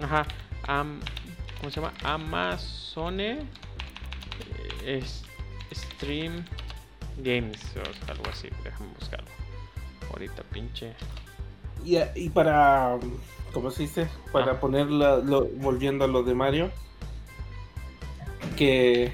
[0.00, 0.26] Ajá.
[0.66, 1.92] ¿Cómo se llama?
[2.04, 3.18] Amazon
[5.72, 6.44] Stream
[7.18, 8.48] Games o algo así.
[8.62, 9.41] Déjame buscarlo.
[10.12, 10.92] Ahorita pinche.
[11.84, 12.98] Y, y para
[13.52, 14.08] ¿cómo se dice?
[14.32, 14.60] Para ah.
[14.60, 15.18] ponerla,
[15.60, 16.70] volviendo a lo de Mario,
[18.56, 19.12] que,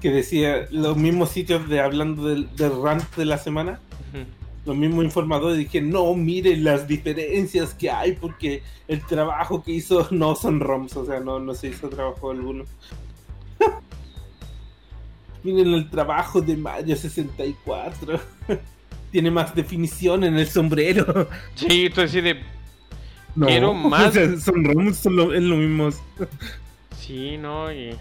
[0.00, 3.80] que decía los mismos sitios de hablando del, del rant de la semana,
[4.64, 10.06] los mismos informadores dije, no, miren las diferencias que hay porque el trabajo que hizo
[10.12, 12.64] no son ROMs, o sea, no, no se hizo trabajo alguno.
[15.42, 18.20] miren el trabajo de Mario 64.
[19.12, 21.28] Tiene más definición en el sombrero.
[21.54, 22.42] Sí, entonces de
[23.34, 24.14] no, Quiero más.
[24.42, 25.90] son ROMs, son lo, es lo mismo.
[26.98, 27.96] Sí, no, y.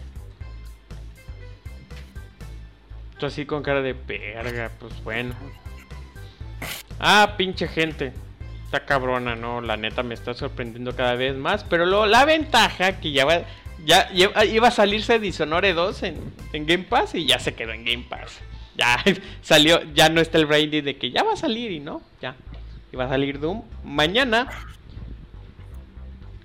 [3.20, 5.36] Tú así con cara de verga, pues bueno.
[7.00, 8.14] Ah, pinche gente.
[8.66, 9.62] Está cabrona, ¿no?
[9.62, 11.64] La neta me está sorprendiendo cada vez más.
[11.64, 13.42] Pero luego la ventaja que ya va.
[13.84, 16.18] Ya, iba a salirse Dishonored 2 en,
[16.54, 18.40] en Game Pass y ya se quedó en Game Pass.
[18.78, 19.04] Ya
[19.42, 22.36] salió, ya no está el Brandy de que ya va a salir y no, ya.
[22.92, 24.50] Iba a salir Doom mañana.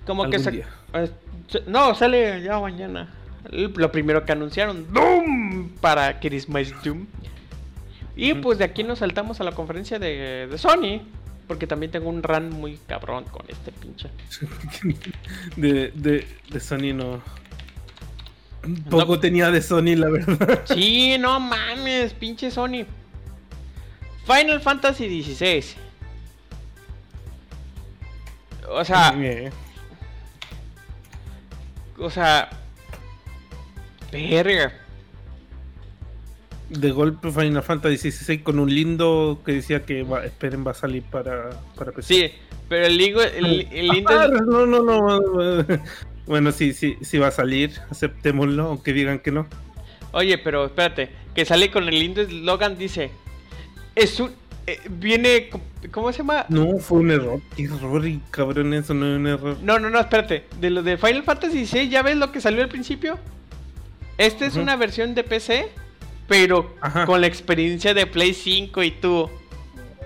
[0.07, 1.11] Como que eh,
[1.49, 3.13] se, No, sale ya mañana.
[3.51, 7.07] Lo primero que anunciaron, Doom para Christmas Doom.
[8.17, 11.03] Y pues de aquí nos saltamos a la conferencia de, Sony.
[11.47, 14.09] Porque también tengo un run muy cabrón con este pinche.
[15.57, 17.23] de, de, de Sony no.
[18.91, 20.65] Poco tenía de Sony, la verdad.
[20.67, 22.85] Sí, no mames, pinche Sony.
[24.27, 25.65] Final Fantasy XVI.
[28.69, 29.15] O sea.
[31.99, 32.51] O sea.
[34.11, 34.73] Verga.
[36.69, 40.75] De golpe Final Fantasy XVI con un lindo que decía que va, esperen va a
[40.75, 42.15] salir para, para PC.
[42.15, 42.33] Sí,
[42.69, 44.11] pero el, lindo, el, el lindo...
[44.11, 45.63] Ah, no, no, no.
[46.27, 49.47] Bueno, sí, sí, sí va a salir, aceptémoslo, aunque digan que no.
[50.13, 53.11] Oye, pero espérate, que sale con el lindo eslogan, dice,
[53.95, 54.33] es un,
[54.67, 55.51] eh, viene,
[55.93, 56.47] ¿cómo se llama?
[56.49, 59.57] No, fue un error, qué error, y cabrón, eso no es un error.
[59.63, 62.63] No, no, no, espérate, de lo de Final Fantasy VI, ¿ya ves lo que salió
[62.63, 63.19] al principio?
[64.19, 65.69] Esta es una versión de PC,
[66.27, 66.75] pero
[67.05, 69.31] con la experiencia de Play 5 y tú.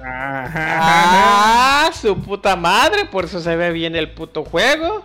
[0.02, 1.86] Ajá.
[1.86, 5.04] Ah, su puta madre, por eso se ve bien el puto juego.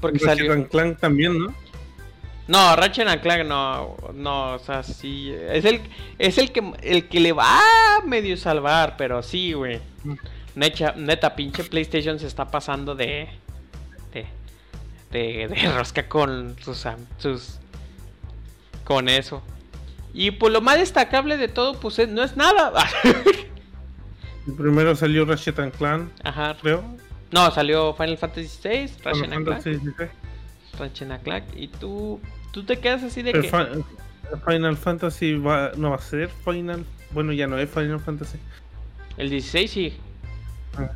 [0.00, 0.68] Porque Ratchet salió.
[0.68, 1.54] Clank también, ¿no?
[2.48, 5.82] No, Ratchet Clank no, no, o sea, sí, es el,
[6.18, 9.80] es el que, el que le va a medio salvar, pero sí, güey.
[10.54, 13.28] Neta, neta, pinche PlayStation se está pasando de,
[14.12, 14.26] de,
[15.10, 16.86] de, de rosca con sus,
[17.18, 17.58] sus,
[18.82, 19.42] con eso.
[20.14, 22.72] Y pues lo más destacable de todo, pues no es nada.
[24.46, 26.56] el primero salió Ratchet Clank, Ajá.
[26.62, 26.82] creo.
[27.30, 30.10] No, salió Final Fantasy VI, Ratchet Clank.
[30.78, 31.44] Ratchet Clank.
[31.54, 32.20] Y tú,
[32.52, 33.50] tú te quedas así de que...
[34.46, 36.84] Final Fantasy va, no va a ser Final...
[37.10, 38.38] Bueno, ya no es Final Fantasy.
[39.16, 39.96] El 16 sí.
[40.76, 40.90] Ah.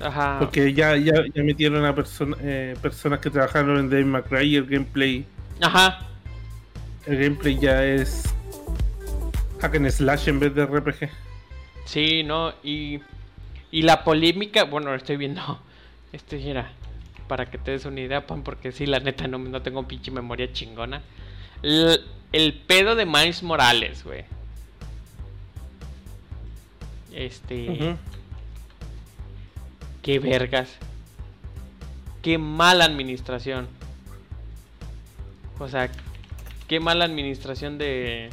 [0.00, 0.38] Ajá.
[0.38, 4.56] Porque ya, ya, ya metieron a persona, eh, personas que trabajaron en Dave McRae y
[4.56, 5.26] el gameplay.
[5.60, 6.06] Ajá.
[7.06, 8.24] El gameplay ya es
[9.60, 11.10] hack and slash en vez de RPG.
[11.84, 13.00] Sí, no, y
[13.70, 15.60] y la polémica, bueno, estoy viendo.
[16.12, 16.72] Esto era
[17.28, 20.10] para que te des una idea, Pan, porque sí, la neta no, no tengo pinche
[20.10, 21.02] memoria chingona.
[21.62, 24.24] El, pedo de Miles Morales, güey.
[27.12, 27.96] Este.
[30.02, 30.76] Qué vergas.
[32.20, 33.68] Qué mala administración.
[35.60, 35.88] O sea,
[36.66, 38.30] qué mala administración de.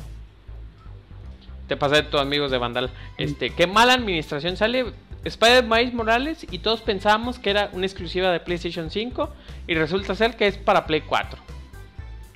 [1.67, 2.89] Te pasé de tus amigos de Vandal.
[3.19, 4.85] Este, qué mala administración sale
[5.23, 9.29] Spider-Man Morales y todos pensábamos que era una exclusiva de PlayStation 5
[9.67, 11.39] y resulta ser que es para Play 4.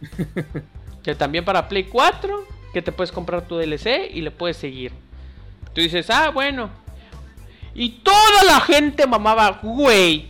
[1.04, 4.92] que también para Play 4, que te puedes comprar tu DLC y le puedes seguir.
[5.74, 6.70] Tú dices, ah, bueno.
[7.74, 10.30] Y toda la gente mamaba, güey.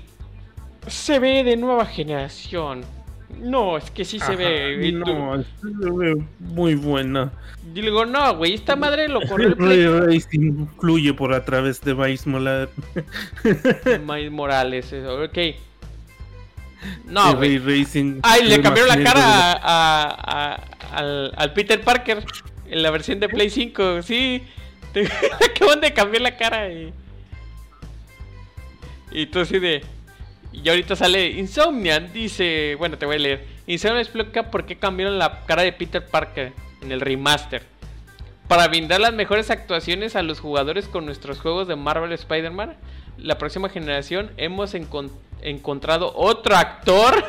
[0.87, 2.83] Se ve de nueva generación.
[3.41, 4.91] No, es que sí se ve.
[4.91, 7.31] No, se ve muy buena.
[7.73, 10.23] Y le digo, no, güey, esta madre lo corrió el Play.
[10.33, 12.69] incluye por a través de Miles Morales.
[14.05, 15.37] Miles Morales, eso, ok.
[17.05, 17.61] No, güey.
[18.23, 20.55] Ay, le cambiaron la cara a,
[20.93, 22.23] al, al, Peter Parker
[22.67, 24.43] en la versión de Play 5, sí.
[25.49, 26.93] Acaban de cambiar la cara y.
[29.11, 29.83] Y tú así de.
[30.53, 33.45] Y ahorita sale Insomnia, dice, bueno, te voy a leer.
[33.67, 37.63] Insomnia explica por qué cambiaron la cara de Peter Parker en el remaster.
[38.47, 42.75] Para brindar las mejores actuaciones a los jugadores con nuestros juegos de Marvel Spider-Man,
[43.17, 47.23] la próxima generación hemos encontrado otro actor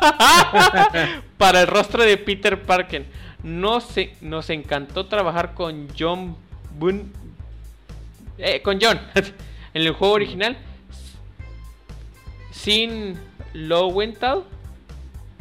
[1.38, 3.06] para el rostro de Peter Parker.
[3.44, 6.36] No se, nos encantó trabajar con John
[6.76, 7.04] Boone,
[8.36, 10.56] eh, con John en el juego original
[12.58, 13.16] sin
[13.54, 14.42] Lowenthal,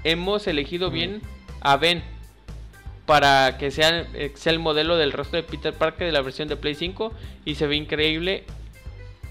[0.04, 1.22] hemos elegido bien
[1.62, 2.04] a Ben
[3.06, 4.06] para que sea,
[4.36, 7.12] sea, el modelo del rostro de Peter Parker de la versión de Play 5
[7.46, 8.44] y se ve increíble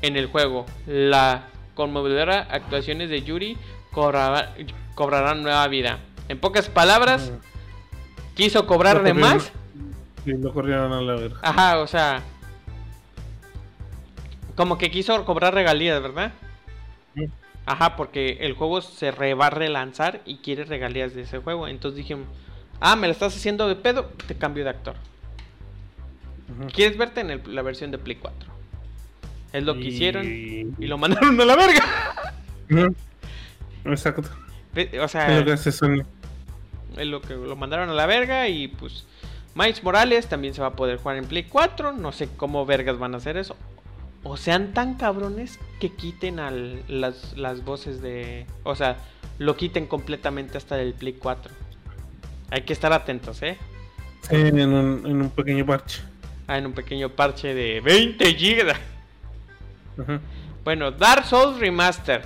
[0.02, 0.66] en el juego.
[0.86, 3.56] La conmovedora actuaciones de Yuri
[3.92, 6.00] cobrarán nueva vida.
[6.28, 7.32] En pocas palabras,
[8.34, 9.52] quiso cobrar de más.
[10.24, 11.38] Y lo corrieron a la verga.
[11.42, 12.22] Ajá, o sea,
[14.56, 16.32] como que quiso cobrar regalías, ¿verdad?
[17.66, 21.66] Ajá, porque el juego se va a relanzar y quiere regalías de ese juego.
[21.66, 22.16] Entonces dije,
[22.80, 24.94] ah, me lo estás haciendo de pedo, te cambio de actor.
[26.72, 28.48] ¿Quieres verte en la versión de Play 4?
[29.52, 31.84] Es lo que hicieron y lo mandaron a la verga.
[33.84, 34.30] Exacto.
[35.02, 36.02] O sea, es lo que.
[36.96, 39.06] Es lo que lo mandaron a la verga y pues
[39.56, 41.92] Miles Morales también se va a poder jugar en Play 4.
[41.92, 43.56] No sé cómo vergas van a hacer eso
[44.28, 48.46] o sean tan cabrones que quiten al, las, las, voces de...
[48.64, 48.96] O sea,
[49.38, 51.52] lo quiten completamente hasta el Play 4.
[52.50, 53.56] Hay que estar atentos, ¿eh?
[54.22, 56.02] Sí, en un, en un pequeño parche.
[56.48, 58.74] Ah, en un pequeño parche de 20 GB.
[60.64, 62.22] Bueno, Dark Souls Remaster.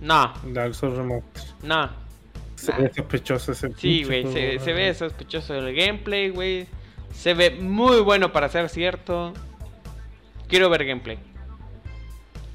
[0.00, 1.44] No, Dark Souls Remaster.
[1.62, 2.08] no.
[2.56, 2.78] Se Nah.
[2.78, 6.66] ve sospechoso ese Sí, güey, se, se ve sospechoso el gameplay, güey.
[7.18, 9.34] Se ve muy bueno para ser cierto.
[10.46, 11.18] Quiero ver gameplay.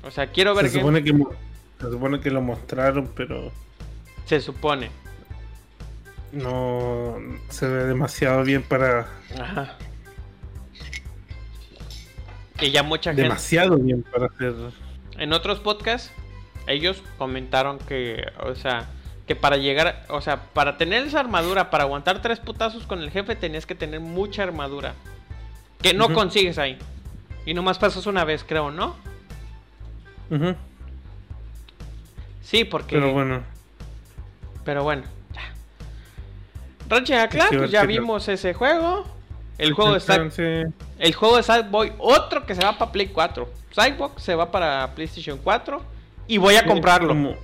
[0.03, 1.03] O sea, quiero ver Se gameplay.
[1.11, 3.51] supone, que, se supone que lo mostraron, pero
[4.25, 4.89] Se supone.
[6.31, 7.17] no
[7.49, 9.07] se ve demasiado bien para.
[9.39, 9.77] Ajá.
[12.61, 13.23] Y ya mucha gente.
[13.23, 14.53] Demasiado bien para hacer.
[15.17, 16.09] En otros podcasts,
[16.67, 18.87] ellos comentaron que, o sea,
[19.27, 23.09] que para llegar, o sea, para tener esa armadura, para aguantar tres putazos con el
[23.09, 24.95] jefe, tenías que tener mucha armadura.
[25.81, 26.77] Que no consigues ahí.
[27.45, 28.95] Y nomás pasas una vez, creo, ¿no?
[30.29, 30.55] Ujú.
[32.41, 32.95] Sí, porque.
[32.95, 33.43] Pero bueno,
[34.63, 35.03] Pero bueno,
[35.33, 35.53] ya.
[36.87, 39.05] Ratchet and Clank, Sí, pues ya vimos ese juego.
[39.57, 40.29] El juego está.
[40.31, 40.63] Sí.
[40.99, 43.49] El juego de Sideboy, otro que se va para Play 4.
[43.71, 45.81] Sideboy se va para PlayStation 4.
[46.27, 47.09] Y voy a comprarlo.
[47.09, 47.35] Como,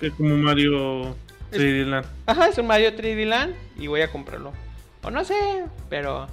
[0.00, 1.16] que como Mario
[1.52, 2.06] 3D Land.
[2.26, 3.54] Ajá, es un Mario 3D Land.
[3.78, 4.52] Y voy a comprarlo.
[5.02, 6.26] O no sé, pero.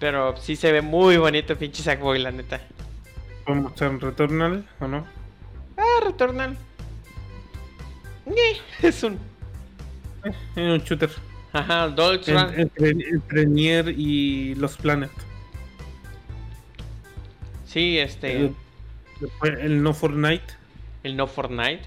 [0.00, 2.60] Pero sí se ve muy bonito, pinche Sackboy, la neta.
[3.44, 5.06] ¿Podemos mostrar un Returnal o no?
[5.76, 6.56] Ah, Returnal.
[8.26, 9.18] Ñe, Es un.
[10.24, 11.10] Es un shooter.
[11.52, 12.20] Ajá, Run.
[12.56, 15.10] entre, entre Nier y los Planet.
[17.66, 18.46] Sí, este.
[18.46, 18.52] Eh,
[19.20, 20.61] Después el No Fortnite.
[21.02, 21.82] El No Fortnite.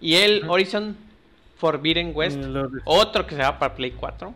[0.00, 0.48] Y el.
[0.48, 0.96] Horizon
[1.56, 2.38] Forbidden West.
[2.84, 4.34] Otro que se va para Play 4.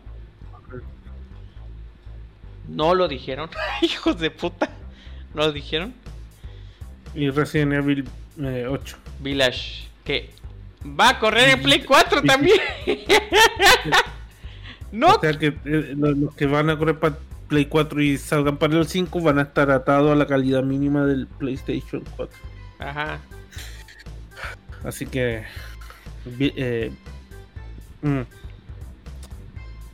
[2.67, 3.49] No lo dijeron.
[3.81, 4.69] Hijos de puta.
[5.33, 5.93] No lo dijeron.
[7.15, 8.07] Y Resident Evil
[8.39, 8.97] eh, 8.
[9.19, 9.87] Village.
[10.03, 10.31] Que
[10.99, 12.59] va a correr en Play 4 también.
[14.91, 15.15] no.
[15.15, 17.17] O sea que eh, los, los que van a correr para
[17.47, 21.05] Play 4 y salgan para el 5 van a estar atados a la calidad mínima
[21.05, 22.37] del PlayStation 4.
[22.79, 23.19] Ajá.
[24.83, 25.43] Así que.
[26.39, 26.91] eh,
[28.01, 28.21] mm.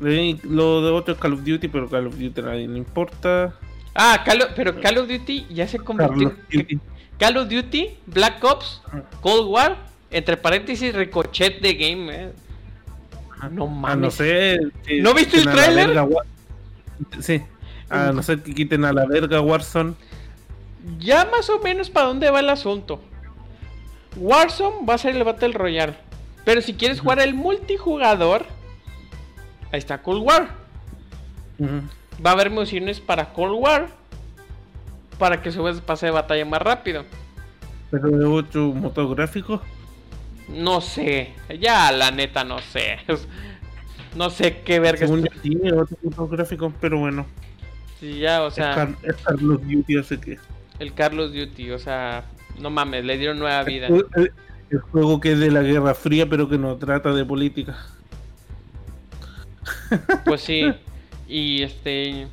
[0.05, 2.77] Eh, Lo de otro es Call of Duty, pero Call of Duty a nadie le
[2.77, 3.53] importa.
[3.93, 6.33] Ah, Call of- pero Call of Duty ya se convirtió.
[6.51, 6.79] Duty.
[7.19, 8.81] Call of Duty, Black Ops,
[9.21, 9.77] Cold War,
[10.09, 12.15] entre paréntesis, Ricochet de Game.
[12.15, 12.31] eh.
[13.51, 13.97] No Ah, mames.
[13.97, 14.57] no sé.
[14.85, 15.87] que ¿No viste el tráiler?
[15.87, 16.07] verga
[17.19, 17.41] Sí.
[17.89, 19.93] A no ser que quiten a la verga Warzone.
[20.99, 23.01] Ya más o menos para dónde va el asunto.
[24.19, 25.95] Warzone va a ser el Battle Royale.
[26.45, 28.45] Pero si quieres jugar el multijugador,
[29.71, 30.49] ahí está Cold War.
[32.25, 33.87] Va a haber misiones para Cold War.
[35.17, 37.03] Para que subas pase de batalla más rápido.
[37.91, 39.61] Pero de otro motográfico.
[40.47, 41.33] No sé.
[41.59, 42.99] Ya la neta no sé.
[44.15, 47.27] No sé qué verga Según está- tiene otro motográfico, pero bueno.
[47.99, 49.97] Sí, ya, o sea, Car- es Carlos Duty,
[50.79, 52.23] el Carlos Duty, o sea,
[52.59, 53.87] no mames, le dieron nueva vida.
[53.87, 54.31] El, el-
[54.69, 57.75] el juego que es de la Guerra Fría, pero que no trata de política.
[60.25, 60.71] Pues sí.
[61.27, 62.27] Y este.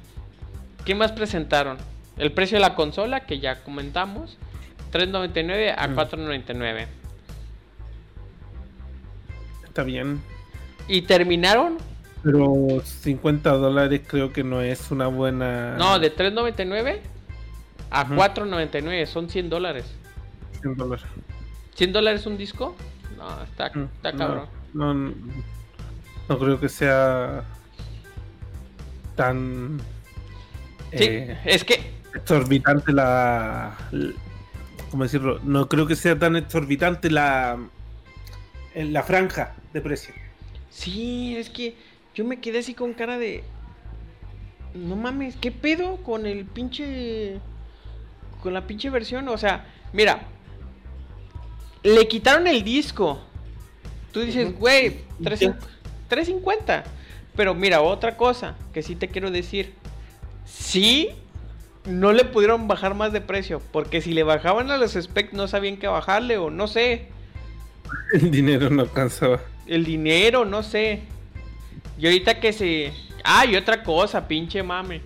[0.85, 1.79] ¿Qué más presentaron?
[2.18, 4.37] El precio de la consola, que ya comentamos.
[4.93, 5.95] 3.99 a Mm.
[5.97, 6.87] 4.99.
[9.64, 10.20] Está bien.
[10.89, 11.79] Y terminaron.
[12.22, 12.55] Pero
[12.85, 15.77] 50 dólares creo que no es una buena.
[15.77, 17.01] No, de 3.99
[17.91, 18.14] a Ujú.
[18.14, 19.07] 4.99.
[19.07, 19.85] Son 100 dólares.
[20.61, 21.05] 100 dólares.
[21.77, 22.75] ¿100 dólares un disco?
[23.17, 24.49] No, está, Mm, está no, cabrón.
[24.75, 25.15] No, no,
[26.29, 27.45] no creo que sea
[29.15, 29.81] tan
[30.93, 31.81] Sí, eh, es que.
[32.15, 33.77] exorbitante la,
[34.91, 35.41] ¿cómo decirlo?
[35.43, 37.59] No creo que sea tan exorbitante la
[38.75, 40.15] en la franja de precio.
[40.71, 41.77] Sí, es que
[42.15, 43.43] yo me quedé así con cara de.
[44.75, 47.41] No mames, ¿qué pedo con el pinche.
[48.43, 49.29] Con la pinche versión?
[49.29, 50.29] O sea, mira.
[51.87, 53.20] Le quitaron el disco.
[54.12, 55.57] Tú dices, güey, ¿Y 3.50.
[56.11, 56.84] 3.50.
[57.37, 59.74] Pero mira, otra cosa que sí te quiero decir.
[60.45, 61.11] Sí,
[61.84, 63.61] no le pudieron bajar más de precio.
[63.72, 67.09] Porque si le bajaban a los specs no sabían qué bajarle o no sé.
[68.12, 69.41] El dinero no alcanzaba.
[69.66, 71.03] El dinero, no sé.
[71.99, 72.93] Y ahorita que se.
[73.22, 75.03] Ah, y otra cosa, pinche mame.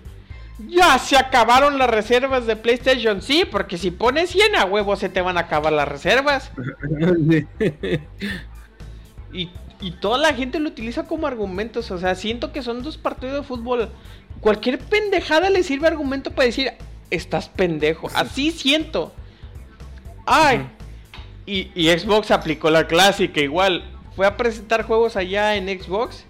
[0.67, 3.21] Ya se acabaron las reservas de PlayStation.
[3.21, 6.51] Sí, porque si pones 100 a huevo se te van a acabar las reservas.
[9.33, 9.49] Y,
[9.79, 11.89] y toda la gente lo utiliza como argumentos.
[11.91, 13.89] O sea, siento que son dos partidos de fútbol.
[14.41, 16.73] Cualquier pendejada le sirve argumento para decir,
[17.09, 18.09] estás pendejo.
[18.13, 19.13] Así siento.
[20.25, 20.67] Ay.
[21.45, 23.83] Y, y Xbox aplicó la clásica igual.
[24.15, 26.25] Fue a presentar juegos allá en Xbox.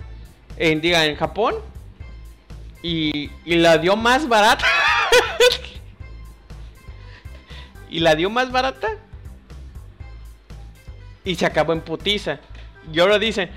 [0.58, 1.56] En, diga, en Japón.
[2.82, 4.66] Y, y la dio más barata.
[7.90, 8.90] y la dio más barata.
[11.24, 12.40] Y se acabó en putiza.
[12.92, 13.52] Y ahora dicen,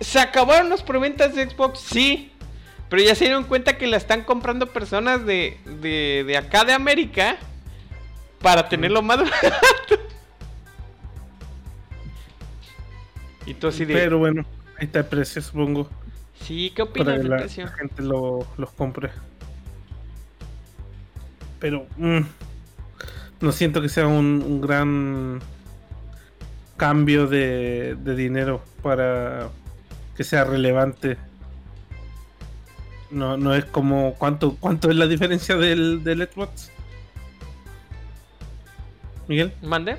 [0.00, 1.80] ¿se acabaron las preventas de Xbox?
[1.80, 2.32] Sí.
[2.88, 6.74] Pero ya se dieron cuenta que la están comprando personas de, de, de acá de
[6.74, 7.38] América
[8.40, 10.00] para tenerlo más barato.
[13.46, 13.94] y tú así de...
[13.94, 14.44] Pero bueno,
[14.78, 15.88] ahí está el precio, supongo.
[16.42, 17.64] Sí, ¿qué Para opinas que del la, precio?
[17.64, 19.10] la gente lo- los compre.
[21.60, 22.20] Pero mm,
[23.40, 25.40] no siento que sea un, un gran
[26.76, 29.48] cambio de, de dinero para
[30.16, 31.16] que sea relevante.
[33.10, 36.70] No, no es como cuánto cuánto es la diferencia del, del Xbox.
[39.28, 39.96] Miguel, ¿Mande?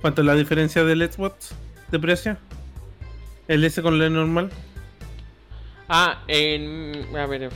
[0.00, 1.54] ¿cuánto es la diferencia del Xbox
[1.90, 2.36] de precio?
[3.48, 4.50] ¿El S con el normal?
[5.94, 7.06] Ah, en...
[7.14, 7.50] A ver,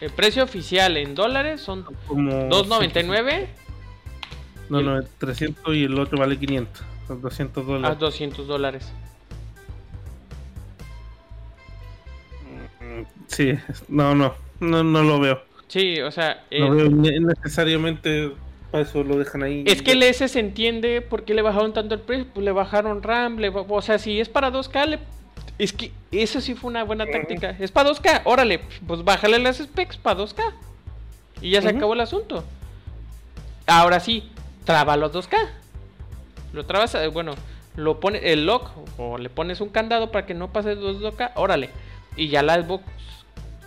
[0.00, 3.46] el precio oficial en dólares son Como 2.99
[4.68, 6.84] No, el- no, es 300 y el otro vale 500.
[7.08, 7.98] Son 200 a dólares.
[7.98, 8.92] 200 dólares.
[12.80, 13.54] Mm, Sí,
[13.88, 15.42] no, no, no, no lo veo.
[15.68, 16.44] Sí, o sea...
[16.50, 18.32] eh, No veo ne- necesariamente
[18.70, 19.64] para eso lo dejan ahí.
[19.66, 22.26] Es que el S se entiende por qué le bajaron tanto el precio.
[22.34, 24.98] Pues le bajaron RAM, le o sea, si es para 2K, le-
[25.58, 27.50] es que eso sí fue una buena táctica.
[27.58, 30.42] Es para 2K, órale, pues bájale las specs para 2K.
[31.40, 32.44] Y ya se acabó el asunto.
[33.66, 34.30] Ahora sí,
[34.64, 35.36] traba los 2K.
[36.52, 37.34] Lo trabas, eh, bueno,
[37.76, 41.32] lo pone el lock o le pones un candado para que no pase los 2K,
[41.36, 41.70] órale.
[42.16, 42.84] Y ya la Xbox,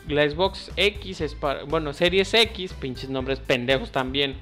[0.08, 4.36] la Xbox X es para, bueno, Series X, pinches nombres pendejos también.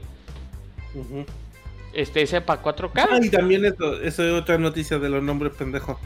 [1.93, 3.07] Este, ese para 4K.
[3.09, 5.97] Ah, y también eso, eso es otra noticia de los nombres pendejos.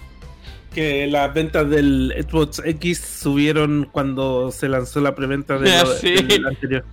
[0.73, 6.13] Que las ventas del Xbox X subieron cuando se lanzó la preventa de sí.
[6.13, 6.85] del anterior.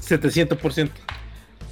[0.00, 0.90] 700%.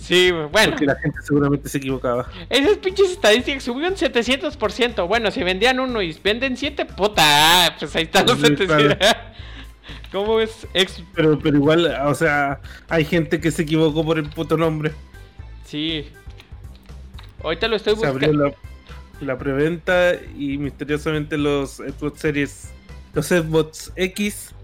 [0.00, 0.72] Sí, bueno.
[0.72, 2.28] Porque la gente seguramente se equivocaba.
[2.50, 5.06] Esas pinches estadísticas subieron 700%.
[5.08, 8.98] Bueno, si vendían uno y venden 7, puta, pues ahí están los Sí, 700.
[10.12, 10.66] ¿Cómo ves?
[10.74, 14.92] Ex- Pero, pero igual, o sea, hay gente que se equivocó por el puto nombre.
[15.66, 16.06] Sí.
[17.42, 18.54] Ahorita lo estoy buscando.
[19.20, 22.72] La, preventa y misteriosamente los Xbox Series,
[23.12, 24.54] los Xbox X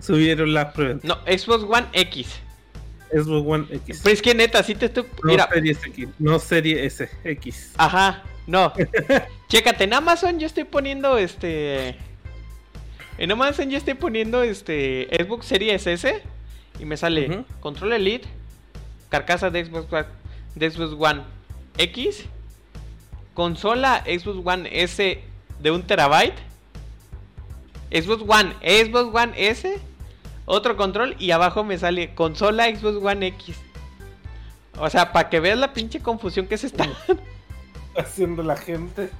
[0.00, 1.04] subieron las preventas.
[1.04, 2.40] No, Xbox One X.
[3.12, 4.00] Xbox One X.
[4.02, 5.04] Pero es que neta, sí te estoy.
[5.04, 7.72] No Mira, Series X, no Serie S, X.
[7.76, 8.72] ajá, no.
[9.48, 11.96] Chécate, en Amazon yo estoy poniendo este.
[13.18, 15.08] En Amazon yo estoy poniendo este.
[15.18, 16.22] Xbox Series S.
[16.78, 17.44] Y me sale.
[17.60, 18.26] Control Elite.
[19.10, 20.06] Carcasa de Xbox
[20.54, 21.22] de Xbox One
[21.76, 22.26] X.
[23.34, 25.22] Consola Xbox One S
[25.60, 26.38] de un terabyte.
[27.90, 29.80] Xbox One, Xbox One S.
[30.46, 33.56] Otro control y abajo me sale consola Xbox One X.
[34.78, 36.88] O sea, para que veas la pinche confusión que se está.
[37.96, 39.10] Haciendo la gente.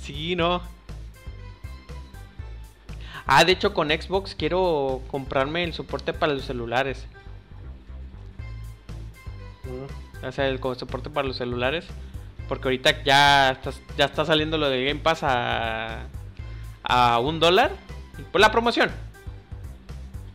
[0.00, 0.62] Sí, no.
[3.26, 7.06] Ah, de hecho con Xbox quiero comprarme el soporte para los celulares.
[10.22, 11.86] O sea, el soporte para los celulares.
[12.48, 16.06] Porque ahorita ya está, ya está saliendo lo de Game Pass a,
[16.82, 17.72] a un dólar.
[18.30, 18.90] Por la promoción.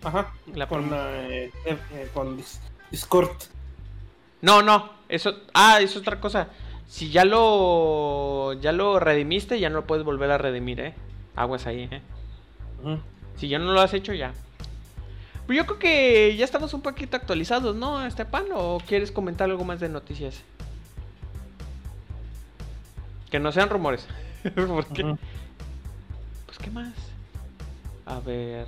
[0.04, 0.34] Ajá.
[0.54, 2.60] La con, promo- eh, eh, con Dis-
[2.92, 3.32] Discord.
[4.42, 4.90] No, no.
[5.08, 5.36] Eso.
[5.54, 6.48] Ah, eso es otra cosa.
[6.88, 8.54] Si ya lo.
[8.62, 10.94] Ya lo redimiste, ya no lo puedes volver a redimir, eh.
[11.36, 12.02] Aguas ahí, eh.
[13.36, 14.34] Si ya no lo has hecho, ya.
[15.46, 18.46] Pero yo creo que ya estamos un poquito actualizados, ¿no, Estepan?
[18.54, 20.42] ¿O quieres comentar algo más de noticias?
[23.32, 24.08] Que no sean rumores.
[24.56, 25.16] Porque,
[26.46, 26.94] pues, ¿qué más?
[28.06, 28.68] A ver.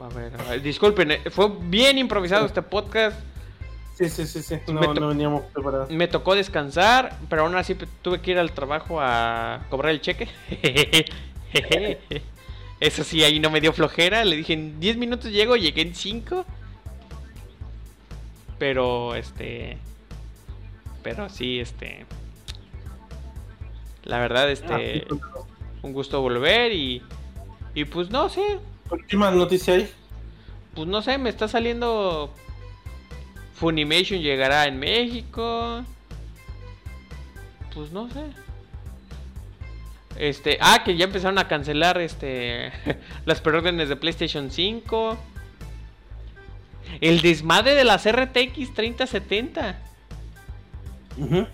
[0.00, 3.18] A ver, a ver, disculpen, eh, fue bien improvisado este podcast.
[3.98, 4.54] Sí, sí, sí, sí.
[4.68, 5.90] Me No, to- no veníamos preparados.
[5.90, 10.26] Me tocó descansar, pero aún así tuve que ir al trabajo a cobrar el cheque.
[12.80, 14.24] Eso sí, ahí no me dio flojera.
[14.24, 16.46] Le dije en 10 minutos llego, llegué en 5.
[18.58, 19.76] Pero, este.
[21.02, 22.06] Pero sí, este.
[24.04, 25.06] La verdad, Ah, este.
[25.08, 25.20] pues,
[25.82, 27.02] Un gusto volver y.
[27.74, 28.58] Y pues no sé.
[29.08, 29.88] ¿Qué más noticia hay?
[30.74, 32.34] Pues no sé, me está saliendo.
[33.54, 35.82] Funimation llegará en México.
[37.74, 38.22] Pues no sé.
[40.16, 42.72] Este, ah, que ya empezaron a cancelar este
[43.26, 45.16] las preórdenes de PlayStation 5.
[47.00, 49.78] El desmadre de las RTX 3070.
[51.16, 51.46] Ujú.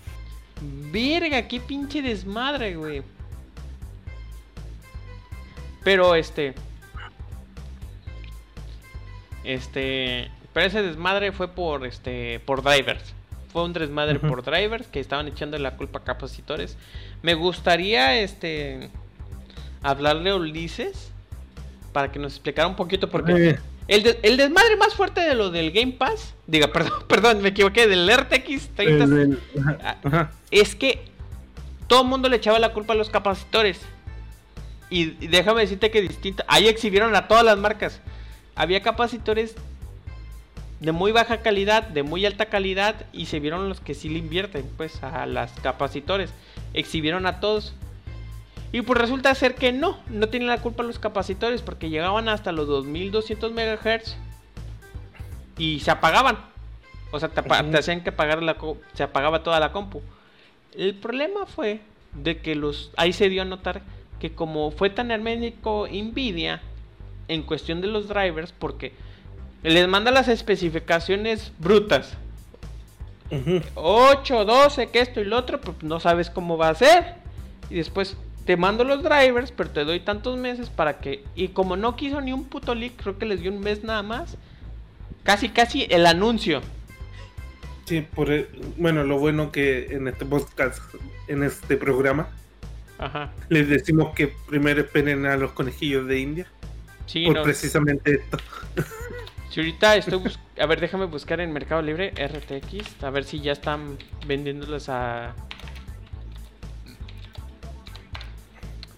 [0.61, 3.03] Verga, qué pinche desmadre, güey.
[5.85, 6.55] Pero este.
[9.45, 10.31] Este.
[10.53, 12.41] Pero ese desmadre fue por este.
[12.41, 13.15] por drivers.
[13.53, 16.77] fue un desmadre por drivers que estaban echando la culpa a capacitores.
[17.23, 18.91] Me gustaría este
[19.83, 21.11] hablarle a Ulises
[21.93, 25.51] para que nos explicara un poquito porque Eh, el, el desmadre más fuerte de lo
[25.51, 30.31] del Game Pass, diga, perdón, perdón, me equivoqué, del RTX 30 el- el- ajá, ajá.
[30.51, 31.05] es que
[31.87, 33.81] todo el mundo le echaba la culpa a los capacitores.
[34.91, 36.45] Y, y déjame decirte que distinto.
[36.49, 38.01] Ahí exhibieron a todas las marcas.
[38.55, 39.55] Había capacitores
[40.81, 43.07] de muy baja calidad, de muy alta calidad.
[43.13, 46.31] Y se vieron los que sí le invierten, pues, a las capacitores.
[46.75, 47.75] Exhibieron a todos.
[48.77, 52.53] Y pues resulta ser que no, no tienen la culpa los capacitores porque llegaban hasta
[52.53, 54.17] los 2200 MHz
[55.57, 56.37] y se apagaban.
[57.11, 57.71] O sea, te, apa- Ujú.
[57.71, 58.55] te hacían que apagar la
[58.93, 60.03] se apagaba toda la compu.
[60.77, 61.81] El problema fue
[62.13, 63.81] de que los ahí se dio a notar
[64.21, 66.61] que como fue tan hermético Nvidia
[67.29, 68.93] en cuestión de los drivers porque
[69.63, 72.13] les manda las especificaciones brutas.
[73.31, 73.63] Ujú.
[73.75, 77.15] 8, 12, que esto y lo otro, pues no sabes cómo va a ser.
[77.71, 81.25] Y después te mando los drivers, pero te doy tantos meses para que...
[81.35, 84.03] Y como no quiso ni un puto leak, creo que les dio un mes nada
[84.03, 84.37] más.
[85.25, 86.63] Casi, casi el anuncio.
[87.85, 90.81] Sí, por el- bueno, lo bueno que en este podcast,
[91.29, 92.29] en este programa,
[92.99, 93.33] Ajá.
[93.49, 96.47] les decimos que primero esperen a los conejillos de India.
[97.07, 97.43] Sí, por no.
[97.43, 98.39] precisamente esto.
[99.49, 103.03] Si ahorita estoy bus- A ver, déjame buscar en Mercado Libre RTX.
[103.03, 105.35] A ver si ya están vendiéndolas a...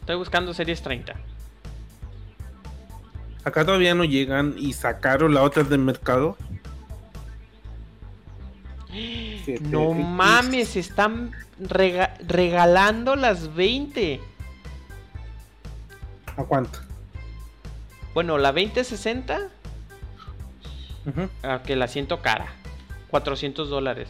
[0.08, 1.12] Estoy buscando series 30.
[3.44, 6.38] Acá todavía no llegan y sacaron las otras del mercado.
[9.60, 14.18] No mames, están rega- regalando las 20.
[16.38, 16.78] ¿A cuánto?
[18.14, 19.48] Bueno, la 2060,
[21.04, 21.28] Ujú.
[21.42, 22.46] ah, que la siento cara.
[23.10, 24.08] 400 dólares.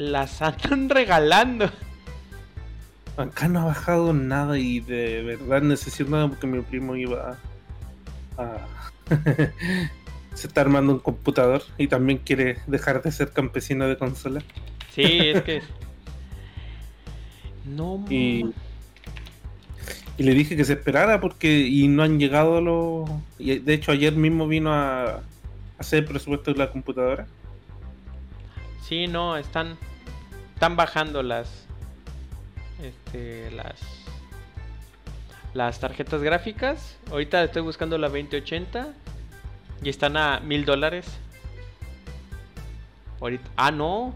[0.00, 1.70] Las andan regalando.
[3.18, 7.36] Acá no ha bajado nada y de verdad necesito nada porque mi primo iba
[8.38, 8.42] a...
[8.42, 8.66] a-
[10.34, 14.42] Se está armando un computador y también quiere dejar de ser campesino de consola.
[14.94, 15.62] Sí, es que.
[17.66, 18.46] No Y,
[20.16, 23.10] y le dije que se esperara porque y no han llegado los...
[23.38, 25.20] y de hecho ayer mismo vino a
[25.78, 27.26] hacer el presupuesto de la computadora.
[28.88, 29.76] Sí, no, están.
[30.60, 31.64] Están bajando las.
[32.82, 33.50] Este.
[33.50, 33.80] Las.
[35.54, 36.98] Las tarjetas gráficas.
[37.10, 38.88] Ahorita estoy buscando la 2080.
[39.82, 41.06] Y están a mil dólares.
[43.22, 43.48] Ahorita.
[43.56, 44.14] Ah, no.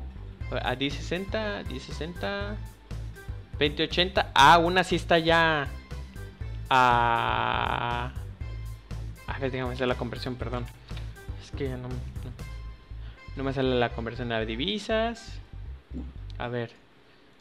[0.51, 1.62] A 1060.
[1.66, 2.57] 1060.
[3.53, 4.32] 2080.
[4.34, 5.66] Ah, una sí está ya.
[6.68, 8.12] A.
[9.26, 10.66] A ver, déjame hacer la conversión, perdón.
[11.42, 11.88] Es que ya no.
[11.88, 11.95] no.
[13.34, 15.40] No me sale la conversión a divisas.
[16.39, 16.70] A ver.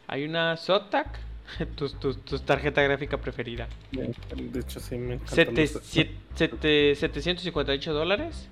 [0.07, 1.19] Hay una Zotac.
[1.75, 3.67] tu, tu, tu tarjeta gráfica preferida.
[3.91, 5.35] De hecho sí me encanta.
[5.35, 8.47] Sete- siete- sete- 758 dólares.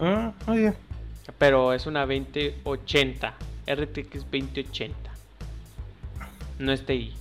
[0.00, 0.74] Ah, ah, ya.
[1.38, 3.34] Pero es una 2080.
[3.66, 4.94] RTX 2080.
[6.58, 7.14] No es TI.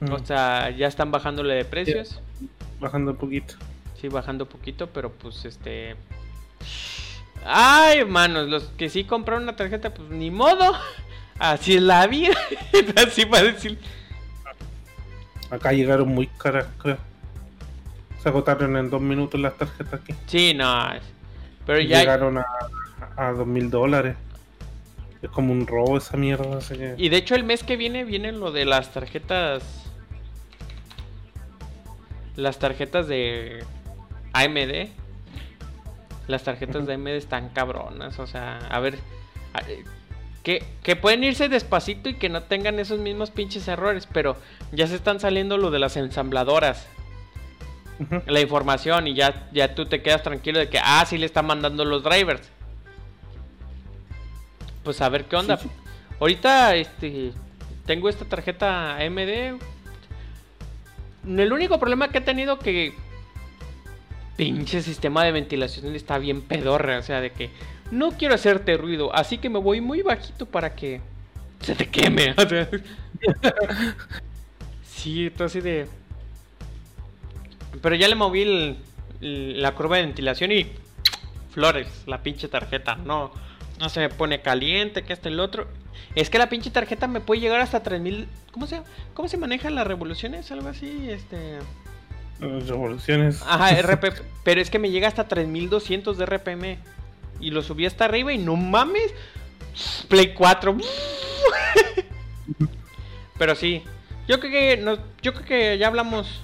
[0.00, 2.20] Mm, O sea, ya están bajándole de precios.
[2.80, 3.54] bajando un poquito.
[4.00, 5.96] Sí, bajando poquito, pero pues este.
[7.50, 10.74] Ay, hermanos, los que sí compraron una tarjeta, pues ni modo.
[11.38, 12.36] Así es la vida.
[12.96, 13.78] Así va a decir.
[15.50, 16.98] Acá llegaron muy caras, creo.
[18.22, 20.14] Se agotaron en dos minutos las tarjetas aquí.
[20.26, 20.90] Sí, no.
[21.64, 22.00] Pero ya.
[22.00, 22.46] Llegaron a,
[23.16, 24.16] a dos mil dólares.
[25.22, 26.58] Es como un robo esa mierda.
[26.58, 26.96] Así que...
[26.98, 29.62] Y de hecho, el mes que viene viene lo de las tarjetas.
[32.36, 33.64] Las tarjetas de
[34.34, 34.90] AMD.
[36.28, 38.18] Las tarjetas de AMD están cabronas.
[38.20, 38.98] O sea, a ver.
[39.54, 39.82] a- eh,
[40.44, 44.06] Que, que pueden irse despacito y que no tengan esos mismos pinches errores.
[44.12, 44.36] Pero
[44.72, 46.86] ya se están saliendo lo de las ensambladoras.
[48.26, 51.46] La información y ya, ya tú te quedas tranquilo de que, ah, sí le están
[51.46, 52.48] mandando los drivers.
[54.84, 55.56] Pues a ver qué onda.
[55.56, 55.74] Sí, sí.
[56.20, 57.32] Ahorita, este,
[57.86, 59.58] tengo esta tarjeta AMD.
[61.26, 62.94] El único problema que he tenido que
[64.38, 67.50] pinche sistema de ventilación está bien pedorra, o sea, de que
[67.90, 71.00] no quiero hacerte ruido, así que me voy muy bajito para que
[71.60, 72.34] se te queme.
[74.84, 75.86] sí, esto así de
[77.82, 78.78] pero ya le moví el-
[79.60, 80.66] la curva de ventilación y
[81.50, 82.94] flores, la pinche tarjeta.
[82.94, 83.32] No,
[83.80, 85.66] no se me pone caliente, que este el otro.
[86.14, 88.28] Es que la pinche tarjeta me puede llegar hasta 3000.
[88.52, 88.80] ¿Cómo se,
[89.14, 90.50] ¿Cómo se manejan las revoluciones?
[90.52, 91.58] Algo así, este.
[92.40, 93.42] Revoluciones.
[93.46, 96.78] Ajá, RP, pero es que me llega hasta 3200 de RPM.
[97.40, 99.14] Y lo subí hasta arriba y no mames.
[100.08, 100.76] Play 4.
[103.38, 103.82] pero sí.
[104.26, 106.42] Yo creo que no, yo creo que ya hablamos.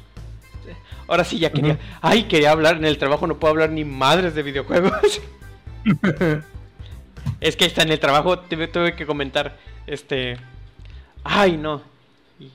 [1.06, 1.78] Ahora sí ya quería.
[2.00, 5.20] Ay, quería hablar en el trabajo, no puedo hablar ni madres de videojuegos.
[7.40, 9.58] es que está en el trabajo, tuve, tuve que comentar.
[9.86, 10.38] Este.
[11.22, 11.82] Ay, no.
[12.40, 12.50] Y,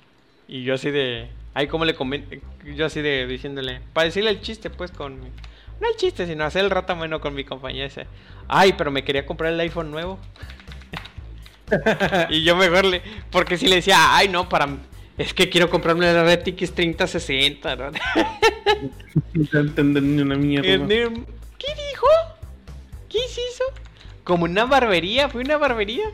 [0.48, 1.30] y yo así de.
[1.54, 2.36] Ay, ¿cómo le comento?
[2.76, 3.82] Yo así de diciéndole.
[3.94, 5.20] Para decirle el chiste, pues con.
[5.20, 8.06] No el chiste, sino hacer el rato bueno con mi compañía ese.
[8.48, 10.20] Ay, pero me quería comprar el iPhone nuevo.
[12.30, 13.02] y yo mejor le.
[13.32, 14.68] Porque si le decía, ay, no, para.
[15.18, 17.76] Es que quiero comprarme la RTX 3060.
[17.76, 17.92] ¿no?
[19.34, 20.68] No entender ni una mierda.
[20.68, 22.08] ¿Qué dijo?
[23.10, 23.64] ¿Qué hizo?
[24.24, 26.06] Como una barbería, fue una barbería.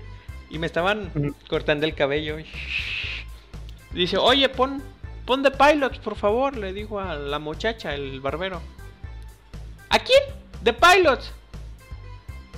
[0.50, 1.12] Y me estaban
[1.48, 2.38] cortando el cabello.
[3.92, 4.82] Dice, oye, pon,
[5.26, 8.62] pon The Pilots, por favor, le dijo a la muchacha, el barbero.
[9.90, 10.22] ¿A quién?
[10.64, 11.32] The Pilots.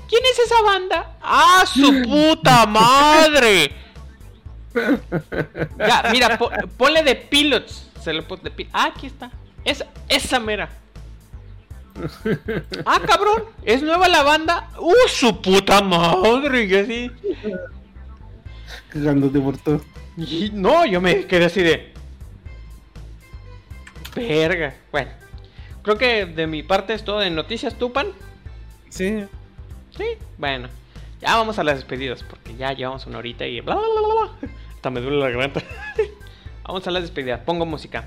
[0.09, 1.17] ¿Quién es esa banda?
[1.21, 3.71] ¡Ah, su puta madre!
[5.79, 7.89] Ya, mira, po- ponle de Pilots.
[8.01, 9.31] Se le pone de Pi- Ah, aquí está.
[9.65, 10.69] Esa, esa mera.
[12.85, 14.69] Ah, cabrón, es nueva la banda.
[14.79, 16.67] ¡Uh, su puta madre!
[16.67, 17.11] Yo así.
[18.89, 19.81] Cagándote por todo.
[20.15, 21.93] Y no, yo me quedé así de.
[24.17, 24.75] Verga.
[24.91, 25.11] Bueno,
[25.83, 28.07] creo que de mi parte es todo de noticias, Tupan.
[28.89, 29.25] Sí.
[29.95, 30.05] Sí,
[30.37, 30.69] bueno.
[31.21, 34.31] Ya vamos a las despedidas, porque ya llevamos una horita y bla bla bla bla.
[34.39, 34.49] bla.
[34.75, 35.63] Hasta me duele la garganta.
[36.63, 37.39] vamos a las despedidas.
[37.39, 38.05] Pongo música.